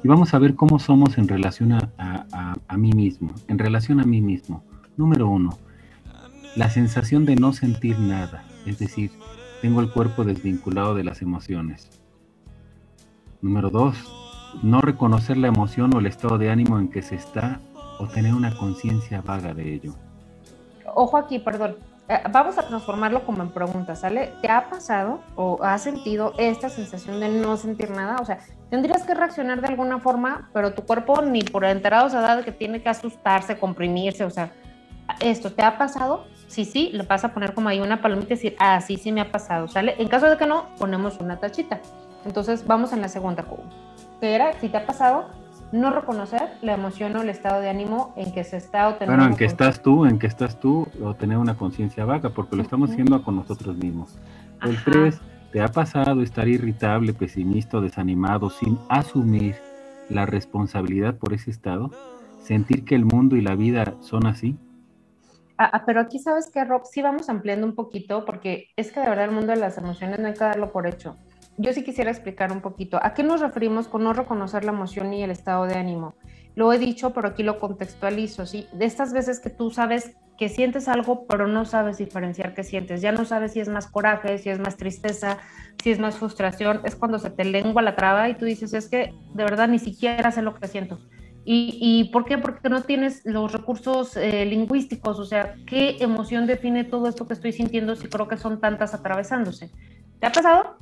[0.02, 3.32] Y vamos a ver cómo somos en relación a, a mí mismo.
[3.46, 4.64] En relación a mí mismo.
[4.96, 5.56] Número uno,
[6.56, 9.10] la sensación de no sentir nada, es decir,
[9.60, 11.90] tengo el cuerpo desvinculado de las emociones.
[13.40, 13.96] Número dos,
[14.62, 17.60] no reconocer la emoción o el estado de ánimo en que se está
[17.98, 19.94] o tener una conciencia vaga de ello.
[20.94, 21.76] Ojo aquí, perdón.
[22.08, 24.32] Eh, vamos a transformarlo como en pregunta, ¿sale?
[24.40, 28.16] ¿Te ha pasado o has sentido esta sensación de no sentir nada?
[28.20, 28.38] O sea,
[28.70, 32.44] tendrías que reaccionar de alguna forma, pero tu cuerpo ni por enterado se ha dado
[32.44, 34.52] que tiene que asustarse, comprimirse, o sea,
[35.20, 36.24] ¿esto te ha pasado?
[36.48, 39.12] Sí, sí, le vas a poner como ahí una palomita y decir, ah, sí, sí
[39.12, 39.94] me ha pasado, ¿sale?
[39.98, 41.80] En caso de que no, ponemos una tachita.
[42.24, 43.44] Entonces, vamos en la segunda
[44.20, 45.26] que era, si te ha pasado,
[45.70, 49.24] no reconocer la emoción o el estado de ánimo en que se está o Bueno,
[49.24, 52.62] en que estás tú, en que estás tú, o tener una conciencia vaga, porque lo
[52.62, 54.18] estamos haciendo con nosotros mismos.
[54.62, 55.20] El 3,
[55.52, 59.56] ¿te ha pasado estar irritable, pesimista o desanimado sin asumir
[60.08, 61.90] la responsabilidad por ese estado?
[62.48, 64.56] sentir que el mundo y la vida son así.
[65.60, 69.00] Ah, ah, pero aquí sabes que, Rob, sí vamos ampliando un poquito, porque es que
[69.00, 71.16] de verdad el mundo de las emociones no hay que darlo por hecho.
[71.56, 75.12] Yo sí quisiera explicar un poquito a qué nos referimos con no reconocer la emoción
[75.12, 76.14] y el estado de ánimo.
[76.54, 78.68] Lo he dicho, pero aquí lo contextualizo, ¿sí?
[78.72, 83.00] De estas veces que tú sabes que sientes algo, pero no sabes diferenciar qué sientes.
[83.00, 85.38] Ya no sabes si es más coraje, si es más tristeza,
[85.82, 86.80] si es más frustración.
[86.84, 89.80] Es cuando se te lengua la traba y tú dices, es que de verdad ni
[89.80, 91.00] siquiera sé lo que siento.
[91.50, 92.36] ¿Y, por qué?
[92.36, 97.32] Porque no tienes los recursos eh, lingüísticos, o sea, ¿qué emoción define todo esto que
[97.32, 99.70] estoy sintiendo si creo que son tantas atravesándose?
[100.20, 100.76] ¿Te ha pasado?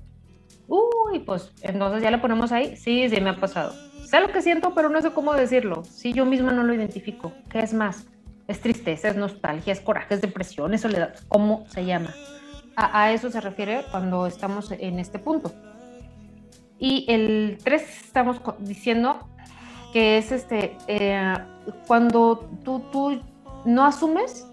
[0.67, 2.77] Uy, pues entonces ya le ponemos ahí.
[2.77, 3.75] Sí, sí, me ha pasado.
[4.07, 5.85] Sé lo que siento, pero no sé cómo decirlo.
[5.85, 8.09] Si yo misma no lo identifico, ¿qué es más?
[8.49, 11.15] Es tristeza, es nostalgia, es coraje, es depresión, es soledad.
[11.29, 12.13] ¿Cómo se llama?
[12.75, 15.53] A, a eso se refiere cuando estamos en este punto.
[16.77, 19.29] Y el 3 estamos diciendo
[19.93, 21.35] que es este, eh,
[21.87, 23.21] cuando tú, tú
[23.65, 24.47] no asumes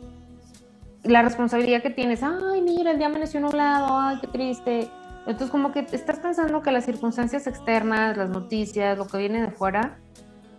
[1.03, 4.89] la responsabilidad que tienes, ay, mira, el día amaneció nublado, ay, qué triste.
[5.25, 9.51] Entonces, como que estás pensando que las circunstancias externas, las noticias, lo que viene de
[9.51, 9.97] fuera,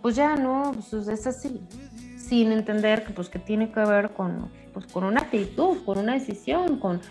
[0.01, 1.61] pues ya no, pues es así,
[2.17, 6.13] sin entender que, pues, que tiene que ver con, pues, con una actitud, con una
[6.13, 7.01] decisión, con,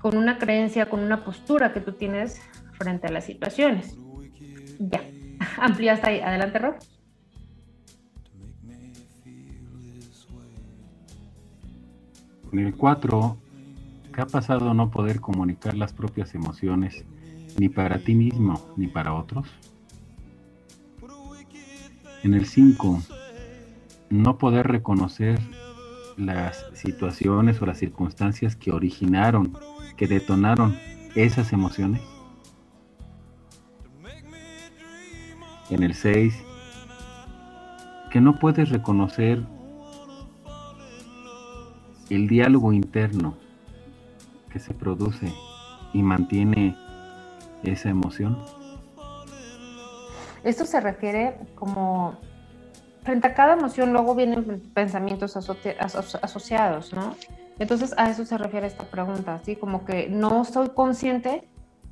[0.00, 2.40] con una creencia, con una postura que tú tienes
[2.72, 3.96] frente a las situaciones.
[4.78, 5.02] Ya,
[5.58, 6.20] ampliaste ahí.
[6.20, 6.74] Adelante, Rob.
[12.52, 13.36] En el 4,
[14.14, 17.04] ¿qué ha pasado no poder comunicar las propias emociones
[17.58, 19.48] ni para ti mismo ni para otros?
[22.22, 23.02] En el 5,
[24.10, 25.38] no poder reconocer
[26.16, 29.52] las situaciones o las circunstancias que originaron,
[29.96, 30.76] que detonaron
[31.14, 32.00] esas emociones.
[35.68, 36.34] En el 6,
[38.10, 39.44] que no puedes reconocer
[42.10, 43.36] el diálogo interno
[44.52, 45.32] que se produce
[45.92, 46.76] y mantiene
[47.62, 48.38] esa emoción?
[50.44, 52.16] Esto se refiere como
[53.02, 57.14] frente a cada emoción luego vienen pensamientos asociados, ¿no?
[57.58, 61.48] Entonces a eso se refiere esta pregunta, así como que no soy consciente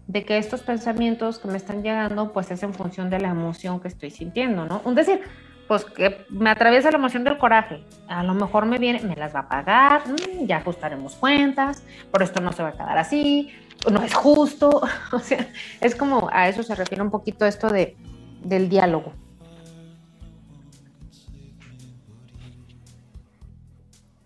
[0.07, 3.81] de que estos pensamientos que me están llegando pues es en función de la emoción
[3.81, 4.83] que estoy sintiendo, ¿no?
[4.85, 5.23] Un decir,
[5.67, 7.83] pues que me atraviesa la emoción del coraje.
[8.09, 12.23] A lo mejor me viene, me las va a pagar, mm, ya ajustaremos cuentas, por
[12.23, 13.51] esto no se va a quedar así,
[13.91, 14.83] no es justo.
[15.13, 15.49] O sea,
[15.81, 17.97] es como a eso se refiere un poquito esto de,
[18.43, 19.13] del diálogo.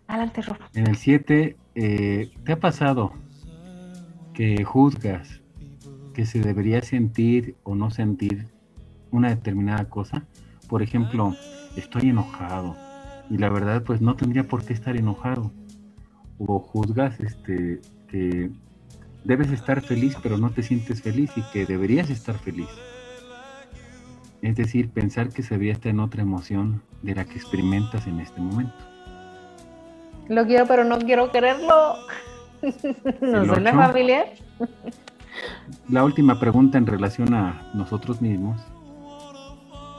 [0.07, 0.57] Adelante, Rob.
[0.75, 3.13] En el 7, eh, ¿te ha pasado
[4.33, 5.43] que juzgas
[6.15, 8.47] que se debería sentir o no sentir
[9.11, 10.25] una determinada cosa?
[10.69, 11.35] Por ejemplo,
[11.77, 12.77] estoy enojado
[13.31, 15.51] y la verdad pues no tendría por qué estar enojado.
[16.39, 18.51] O juzgas este, que
[19.25, 22.69] debes estar feliz pero no te sientes feliz y que deberías estar feliz.
[24.41, 28.21] Es decir, pensar que se había estar en otra emoción de la que experimentas en
[28.21, 28.77] este momento.
[30.29, 31.95] Lo quiero pero no quiero quererlo.
[33.21, 34.27] ¿No suena familiar?
[35.89, 38.61] La última pregunta en relación a nosotros mismos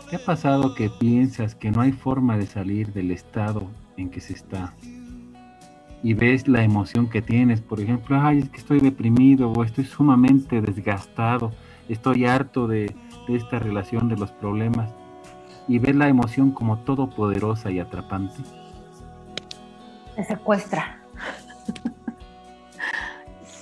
[0.09, 4.19] ¿Qué ha pasado que piensas que no hay forma de salir del estado en que
[4.19, 4.73] se está?
[6.01, 9.85] Y ves la emoción que tienes, por ejemplo, ay, es que estoy deprimido o estoy
[9.85, 11.51] sumamente desgastado,
[11.89, 12.95] estoy harto de,
[13.27, 14.89] de esta relación, de los problemas.
[15.67, 18.41] Y ves la emoción como todopoderosa y atrapante.
[20.15, 21.03] Se secuestra.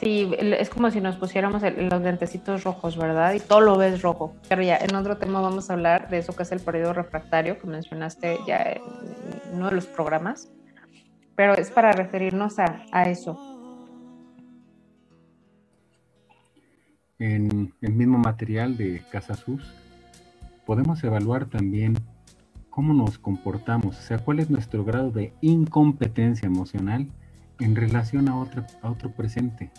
[0.08, 3.34] Sí, es como si nos pusiéramos los lentecitos rojos, ¿verdad?
[3.34, 4.34] Y todo lo ves rojo.
[4.48, 7.60] Pero ya en otro tema vamos a hablar de eso que es el periodo refractario
[7.60, 8.82] que mencionaste ya en
[9.52, 10.50] uno de los programas.
[11.36, 13.38] Pero es para referirnos a, eso.
[17.20, 19.74] En el mismo material de Casasus
[20.66, 21.98] podemos evaluar también
[22.70, 27.12] cómo nos comportamos, o sea, cuál es nuestro grado de incompetencia emocional
[27.60, 29.70] en relación a otro, a otro presente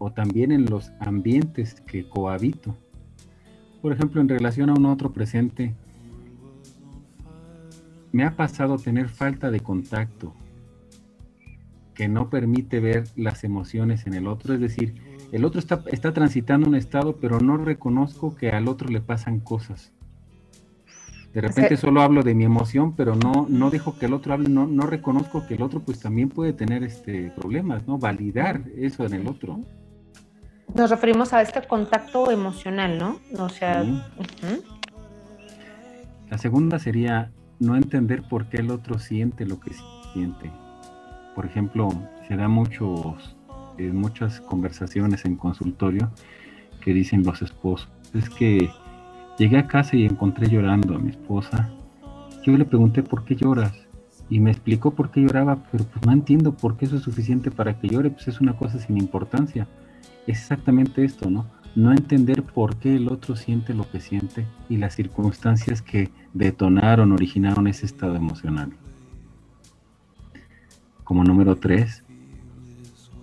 [0.00, 2.74] o también en los ambientes que cohabito.
[3.82, 5.74] Por ejemplo, en relación a un otro presente,
[8.10, 10.34] me ha pasado tener falta de contacto
[11.94, 14.54] que no permite ver las emociones en el otro.
[14.54, 14.94] Es decir,
[15.32, 19.38] el otro está, está transitando un estado, pero no reconozco que al otro le pasan
[19.38, 19.92] cosas.
[21.34, 24.48] De repente solo hablo de mi emoción, pero no, no dejo que el otro hable,
[24.48, 27.98] no, no reconozco que el otro pues también puede tener este problemas, ¿no?
[27.98, 29.60] Validar eso en el otro
[30.74, 33.18] nos referimos a este contacto emocional, ¿no?
[33.38, 33.84] O sea,
[36.30, 39.72] la segunda sería no entender por qué el otro siente lo que
[40.12, 40.50] siente.
[41.34, 41.88] Por ejemplo,
[42.26, 43.36] se da muchos,
[43.78, 46.10] eh, muchas conversaciones en consultorio
[46.80, 48.70] que dicen los esposos, es que
[49.38, 51.70] llegué a casa y encontré llorando a mi esposa.
[52.42, 53.74] Yo le pregunté por qué lloras
[54.30, 57.50] y me explicó por qué lloraba, pero pues no entiendo por qué eso es suficiente
[57.50, 59.66] para que llore, pues es una cosa sin importancia.
[60.26, 61.46] Es exactamente esto, ¿no?
[61.74, 67.12] No entender por qué el otro siente lo que siente y las circunstancias que detonaron,
[67.12, 68.72] originaron ese estado emocional.
[71.04, 72.04] Como número tres,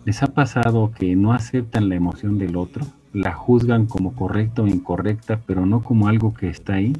[0.05, 2.85] ¿les ha pasado que no aceptan la emoción del otro?
[3.13, 6.93] La juzgan como correcta o incorrecta, pero no como algo que está ahí.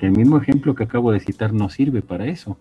[0.00, 2.58] El mismo ejemplo que acabo de citar no sirve para eso.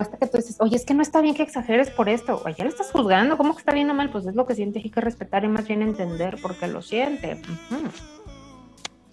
[0.00, 2.40] Hasta que tú dices, oye, es que no está bien que exageres por esto.
[2.46, 4.08] Oye, le estás juzgando, ¿cómo que está bien o mal?
[4.08, 6.80] Pues es lo que siente, hay que respetar y más bien entender por qué lo
[6.80, 7.42] siente.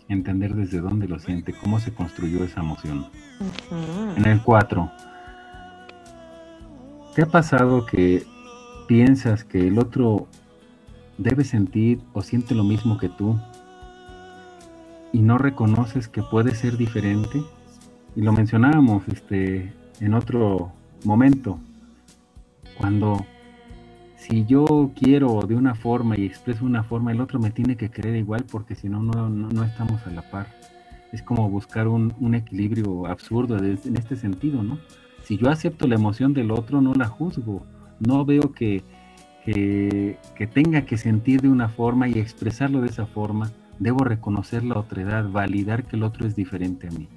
[0.07, 3.05] Entender desde dónde lo siente, cómo se construyó esa emoción.
[4.15, 4.89] En el 4,
[7.13, 8.25] ¿te ha pasado que
[8.87, 10.29] piensas que el otro
[11.17, 13.37] debe sentir o siente lo mismo que tú
[15.11, 17.41] y no reconoces que puede ser diferente?
[18.15, 20.76] Y lo mencionábamos este, en otro
[21.07, 21.59] momento,
[22.77, 23.25] cuando
[24.17, 27.89] si yo quiero de una forma y expreso una forma, el otro me tiene que
[27.89, 30.47] creer igual porque si no, no, estamos a la par.
[31.13, 34.77] Es como buscar un, equilibrio absurdo en este sentido, ¿no?
[35.23, 37.65] Si yo acepto la emoción del otro, no la juzgo.
[37.99, 38.83] No veo que,
[39.45, 43.51] que, que tenga que sentir de una forma y expresarlo de esa forma.
[43.79, 47.07] Debo reconocer la otredad, validar que el otro es diferente a mí.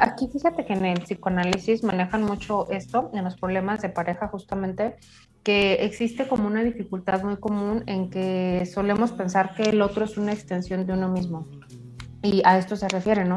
[0.00, 4.96] Aquí fíjate que en el psicoanálisis manejan mucho esto, en los problemas de pareja justamente,
[5.42, 10.16] que existe como una dificultad muy común en que solemos pensar que el otro es
[10.16, 11.46] una extensión de uno mismo.
[12.22, 13.36] Y a esto se refiere, ¿no?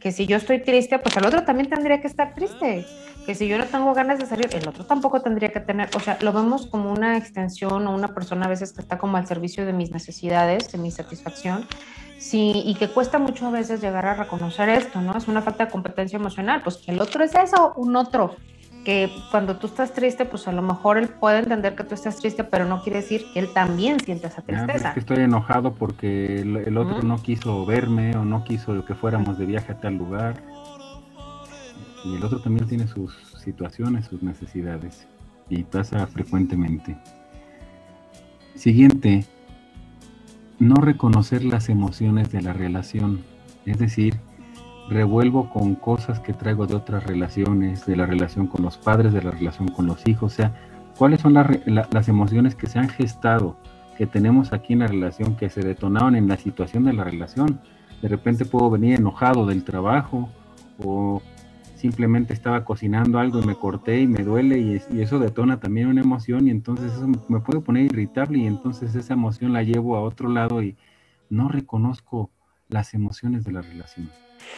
[0.00, 2.84] Que si yo estoy triste, pues el otro también tendría que estar triste.
[3.24, 5.88] Que si yo no tengo ganas de salir, el otro tampoco tendría que tener.
[5.96, 9.16] O sea, lo vemos como una extensión o una persona a veces que está como
[9.16, 11.66] al servicio de mis necesidades, de mi satisfacción.
[12.18, 15.16] Sí, y que cuesta mucho a veces llegar a reconocer esto, ¿no?
[15.16, 18.36] Es una falta de competencia emocional, pues que el otro es eso, un otro,
[18.84, 22.16] que cuando tú estás triste, pues a lo mejor él puede entender que tú estás
[22.18, 24.88] triste, pero no quiere decir que él también siente esa tristeza.
[24.88, 29.38] es que estoy enojado porque el, otro no quiso verme o no quiso que fuéramos
[29.38, 30.36] de viaje a tal lugar.
[32.04, 35.08] Y el otro también tiene sus situaciones, sus necesidades.
[35.48, 36.96] Y pasa frecuentemente.
[38.54, 39.24] Siguiente,
[40.64, 43.22] no reconocer las emociones de la relación,
[43.66, 44.16] es decir,
[44.88, 49.22] revuelvo con cosas que traigo de otras relaciones, de la relación con los padres, de
[49.22, 50.54] la relación con los hijos, o sea,
[50.96, 53.56] cuáles son las emociones que se han gestado,
[53.96, 57.60] que tenemos aquí en la relación, que se detonaron en la situación de la relación.
[58.02, 60.28] De repente puedo venir enojado del trabajo
[60.82, 61.22] o
[61.84, 66.00] simplemente estaba cocinando algo y me corté y me duele y, eso detona también una
[66.00, 70.00] emoción y entonces eso me puede poner irritable y entonces esa emoción la llevo a
[70.00, 70.78] otro lado y
[71.28, 72.30] no reconozco
[72.70, 74.08] las emociones de la relación.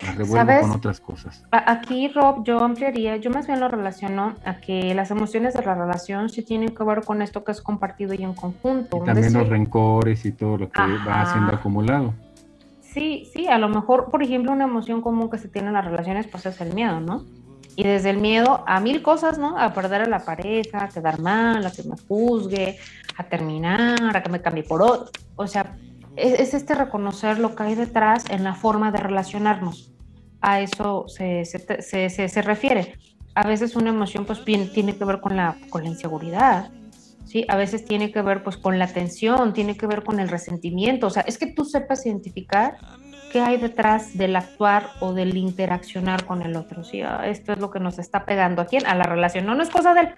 [0.05, 1.45] Las revuelvo con otras cosas.
[1.51, 5.75] Aquí, Rob, yo ampliaría, yo más bien lo relaciono a que las emociones de la
[5.75, 8.99] relación sí tienen que ver con esto que es compartido y en conjunto.
[9.03, 12.15] Y también los rencores y todo lo que va siendo acumulado.
[12.97, 15.85] Sí, sí, a lo mejor, por ejemplo, una emoción común que se tiene en las
[15.85, 17.27] relaciones, pues es el miedo, ¿no?
[17.77, 19.59] Y desde el miedo a mil cosas, ¿no?
[19.59, 22.79] A perder a la pareja, a quedar mal, a que me juzgue,
[23.19, 25.11] a terminar, a que me cambie por otro.
[25.35, 25.77] O sea,
[26.17, 29.93] es, este reconocer lo que hay detrás en la forma de relacionarnos.
[30.41, 32.95] A eso se, se, se, se refiere.
[33.35, 36.71] A veces una emoción pues tiene que ver con la, con la inseguridad,
[37.37, 37.45] ¿sí?
[37.49, 41.09] A veces tiene que ver pues con la tensión, tiene que ver con el resentimiento,
[41.09, 42.79] o sea, es que tú sepas identificar
[43.31, 47.03] qué hay detrás del actuar o del interaccionar con el otro, ¿sí?
[47.03, 49.69] Ah, esto es lo que nos está pegando aquí a la relación, no, no es
[49.69, 50.09] cosa de él,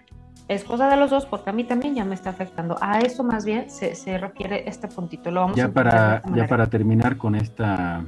[0.46, 2.76] es cosa de los dos porque a mí también ya me está afectando.
[2.80, 5.30] A eso más bien se, se refiere este puntito.
[5.30, 8.02] Lo vamos ya para ya para terminar con esta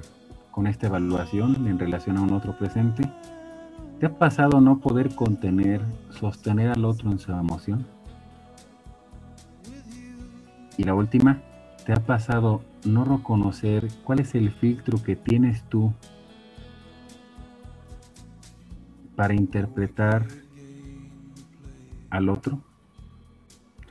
[0.51, 3.03] con esta evaluación en relación a un otro presente,
[3.99, 5.81] ¿te ha pasado no poder contener,
[6.11, 7.87] sostener al otro en su emoción?
[10.81, 11.43] Y la última,
[11.85, 15.93] ¿te ha pasado no reconocer cuál es el filtro que tienes tú
[19.15, 20.27] para interpretar
[22.09, 22.63] al otro?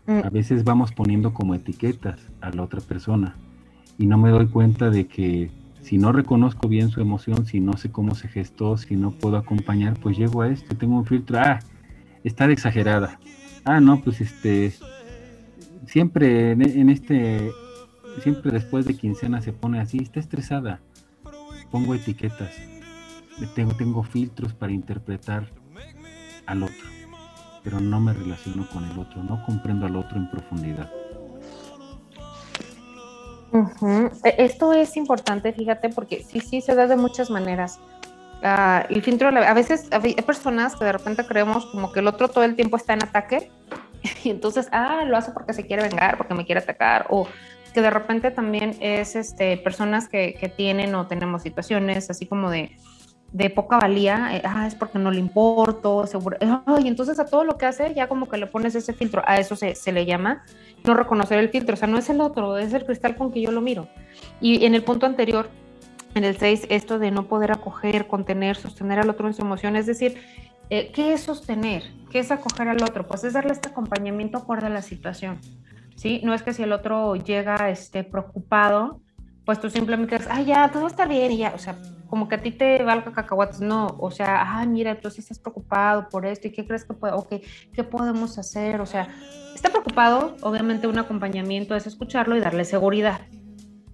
[0.08, 0.22] Mm.
[0.26, 3.36] A veces vamos poniendo como etiquetas a la otra persona
[4.00, 7.78] y no me doy cuenta de que si no reconozco bien su emoción, si no
[7.78, 11.38] sé cómo se gestó, si no puedo acompañar, pues llego a esto, tengo un filtro,
[11.38, 11.60] ah,
[12.24, 13.20] está de exagerada.
[13.64, 14.74] Ah, no, pues este,
[15.86, 17.52] siempre en, este,
[18.22, 20.82] siempre después de quincena se pone así, está estresada,
[21.72, 22.54] pongo etiquetas.
[23.56, 25.48] tengo, filtros para interpretar
[26.46, 26.88] al otro,
[27.64, 30.92] pero no me relaciono con el otro, no comprendo al otro en profundidad.
[34.24, 37.80] E, esto es importante, fíjate, porque sí, sí, se da de muchas maneras.
[38.42, 42.30] Uh, el filtro, a veces hay personas que de repente creemos como que el otro
[42.30, 43.52] todo el tiempo está en ataque
[44.24, 47.28] y entonces, ah, lo hace porque se quiere vengar, porque me quiere atacar, o
[47.74, 52.50] que de repente también es este, personas que, que tienen o tenemos situaciones así como
[52.50, 52.76] de,
[53.32, 56.38] de poca valía, eh, ah, es porque no le importo, seguro,
[56.84, 59.38] y entonces a todo lo que hace ya como que le pones ese filtro, a
[59.40, 60.44] eso se, se, le llama
[60.84, 63.42] no reconocer el filtro, o sea, no es el otro, es el cristal con que
[63.42, 63.88] yo lo miro.
[64.42, 65.50] Y en el punto anterior,
[66.16, 69.76] en el 6, esto de no poder acoger, contener, sostener al otro en su emoción,
[69.76, 70.18] es decir,
[70.70, 71.84] eh, ¿qué es sostener?
[72.12, 73.08] ¿Qué es acoger al otro?
[73.08, 75.40] Pues es darle este acompañamiento acorde a la situación.
[75.96, 76.22] ¿sí?
[76.24, 79.02] No es que si el otro llega este, preocupado,
[79.46, 81.76] pues tú simplemente dices, ah, ya, todo está bien, y ya, o sea,
[82.08, 85.40] como que a ti te valga cacahuates, no, o sea, ah, mira, tú sí estás
[85.40, 87.42] preocupado por esto, ¿y qué crees que puede, okay,
[87.74, 88.80] qué podemos hacer?
[88.80, 89.10] O sea,
[89.56, 93.22] está preocupado, obviamente un acompañamiento es escucharlo y darle seguridad,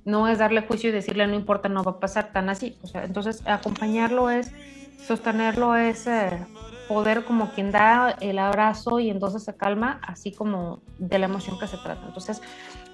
[0.04, 2.88] no es darle juicio y decirle, no importa, no va a pasar tan así, o
[2.88, 4.52] sea, entonces acompañarlo es,
[4.98, 6.08] sostenerlo es...
[6.08, 6.46] Eh,
[6.88, 11.60] poder como quien da el abrazo y entonces se calma, así como de la emoción
[11.60, 12.06] que se trata.
[12.06, 12.42] Entonces,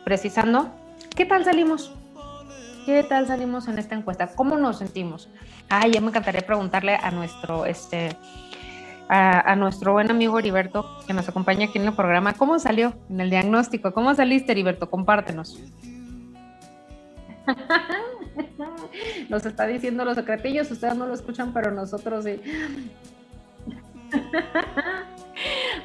[0.03, 0.71] precisando,
[1.15, 1.93] ¿qué tal salimos?
[2.85, 4.27] ¿Qué tal salimos en esta encuesta?
[4.35, 5.29] ¿Cómo nos sentimos?
[5.69, 8.17] Ay, ya me encantaría preguntarle a nuestro, este,
[9.07, 12.93] a, a, nuestro buen amigo Heriberto, que nos acompaña aquí en el programa, ¿cómo salió
[13.09, 13.93] en el diagnóstico?
[13.93, 14.89] ¿Cómo saliste, Heriberto?
[14.89, 15.59] Compártenos.
[19.29, 22.41] Nos está diciendo los secretillos, ustedes no lo escuchan, pero nosotros sí.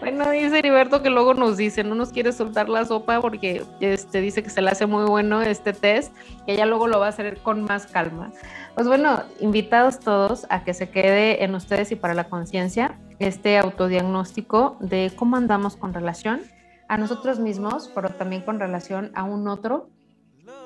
[0.01, 4.21] Bueno, dice Heriberto que luego nos dice, no nos quiere soltar la sopa porque este,
[4.21, 7.09] dice que se le hace muy bueno este test, que ella luego lo va a
[7.11, 8.33] hacer con más calma.
[8.75, 13.57] Pues bueno, invitados todos a que se quede en ustedes y para la conciencia este
[13.57, 16.43] autodiagnóstico de cómo andamos con relación
[16.89, 19.89] a nosotros mismos, pero también con relación a un otro,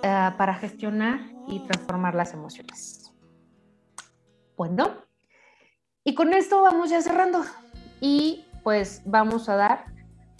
[0.02, 3.12] uh, para gestionar y transformar las emociones.
[4.56, 4.88] Bueno,
[6.04, 7.42] y con esto vamos ya cerrando
[8.00, 9.86] y pues vamos a dar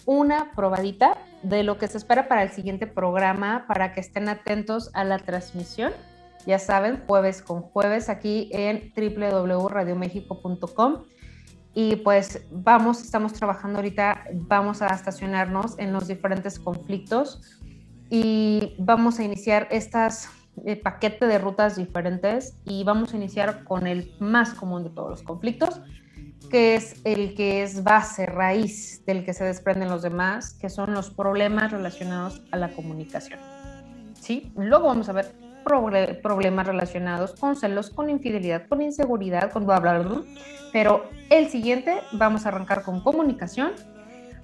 [0.06, 4.90] una probadita de lo que se espera para el siguiente programa para que estén atentos
[4.94, 5.92] a la transmisión.
[6.46, 11.04] Ya saben, jueves con jueves aquí en www.radiomexico.com.
[11.72, 17.59] Y pues vamos, estamos trabajando ahorita, vamos a estacionarnos en los diferentes conflictos
[18.10, 20.28] y vamos a iniciar estas
[20.64, 25.10] eh, paquete de rutas diferentes y vamos a iniciar con el más común de todos
[25.10, 25.80] los conflictos,
[26.50, 30.92] que es el que es base, raíz del que se desprenden los demás, que son
[30.92, 33.38] los problemas relacionados a la comunicación.
[34.14, 34.52] ¿Sí?
[34.56, 35.32] Luego vamos a ver
[36.22, 40.22] problemas relacionados con celos, con infidelidad, con inseguridad, con bla, bla, bla.
[40.72, 43.72] Pero el siguiente vamos a arrancar con comunicación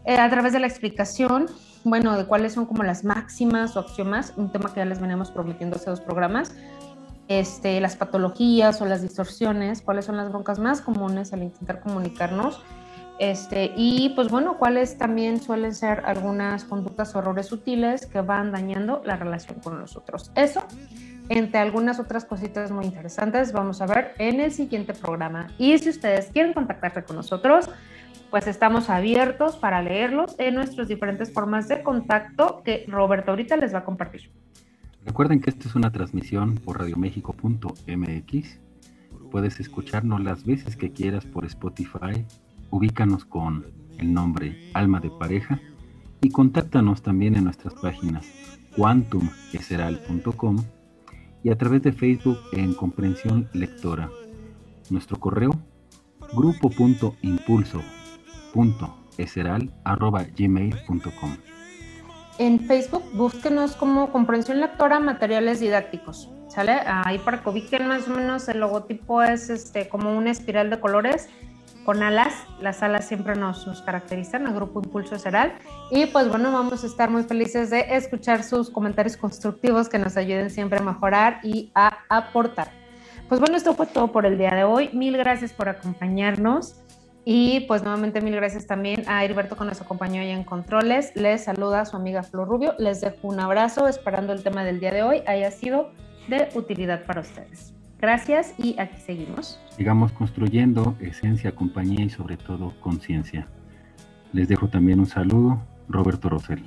[0.04, 1.46] eh, a través de la explicación
[1.87, 5.30] bueno, de cuáles son como las máximas o axiomas, un tema que ya les veníamos
[5.30, 6.53] prometiendo hace dos programas,
[7.28, 12.61] este, las patologías o las distorsiones, cuáles son las broncas más comunes al intentar comunicarnos,
[13.20, 18.51] este, y pues bueno, cuáles también suelen ser algunas conductas o errores sutiles que van
[18.51, 20.32] dañando la relación con nosotros.
[20.34, 20.64] Eso,
[21.28, 25.53] entre algunas otras cositas muy interesantes, vamos a ver en el siguiente programa.
[25.57, 27.70] Y si ustedes quieren contactarse con nosotros,
[28.31, 33.74] pues estamos abiertos para leerlos en nuestras diferentes formas de contacto que Roberto ahorita les
[33.74, 34.31] va a compartir.
[35.05, 38.61] Recuerden que esta es una transmisión por radioméxico.mx.
[39.31, 42.27] Puedes escucharnos las veces que quieras por Spotify.
[42.70, 43.66] Ubícanos con
[43.99, 45.61] el nombre Alma de Pareja
[46.20, 48.27] y contáctanos también en nuestras páginas
[48.77, 50.57] quantumeseral.com
[51.45, 54.11] y a través de Facebook en Comprensión Lectora.
[54.91, 55.53] Nuestro correo
[56.35, 57.81] grupo.impulso
[60.36, 61.36] gmail.com
[62.38, 66.31] En Facebook búsquenos como Comprensión Lectora Materiales Didácticos.
[66.48, 66.81] ¿Sale?
[66.86, 70.81] Ahí para que ubiquen más o menos el logotipo es este como una espiral de
[70.81, 71.28] colores
[71.85, 72.35] con alas.
[72.60, 75.55] Las alas siempre nos, nos caracterizan, el grupo Impulso Seral.
[75.90, 80.16] Y pues bueno, vamos a estar muy felices de escuchar sus comentarios constructivos que nos
[80.16, 82.70] ayuden siempre a mejorar y a aportar.
[83.28, 84.90] Pues bueno, esto fue todo por el día de hoy.
[84.93, 86.76] Mil gracias por acompañarnos.
[87.28, 91.11] Y pues nuevamente mil gracias también a Heriberto que nos acompañó ahí en Controles.
[91.16, 92.74] Les saluda su amiga Flor Rubio.
[92.78, 95.90] Les dejo un abrazo esperando el tema del día de hoy haya sido
[96.28, 97.74] de utilidad para ustedes.
[97.98, 99.59] Gracias y aquí seguimos.
[99.77, 103.48] Sigamos construyendo esencia, compañía y sobre todo conciencia.
[104.32, 105.59] Les dejo también un saludo,
[105.89, 106.62] Roberto Rosel.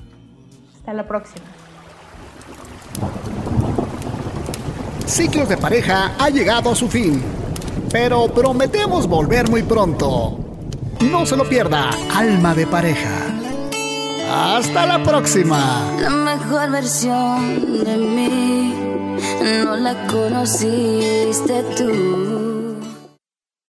[0.76, 1.46] Hasta la próxima.
[5.06, 7.24] Ciclos de pareja ha llegado a su fin
[7.92, 10.49] pero prometemos volver muy pronto.
[11.02, 13.10] No se lo pierda, Alma de Pareja.
[14.32, 15.92] Hasta la próxima.
[16.00, 18.74] La mejor versión de mí
[19.64, 22.49] no la conociste tú.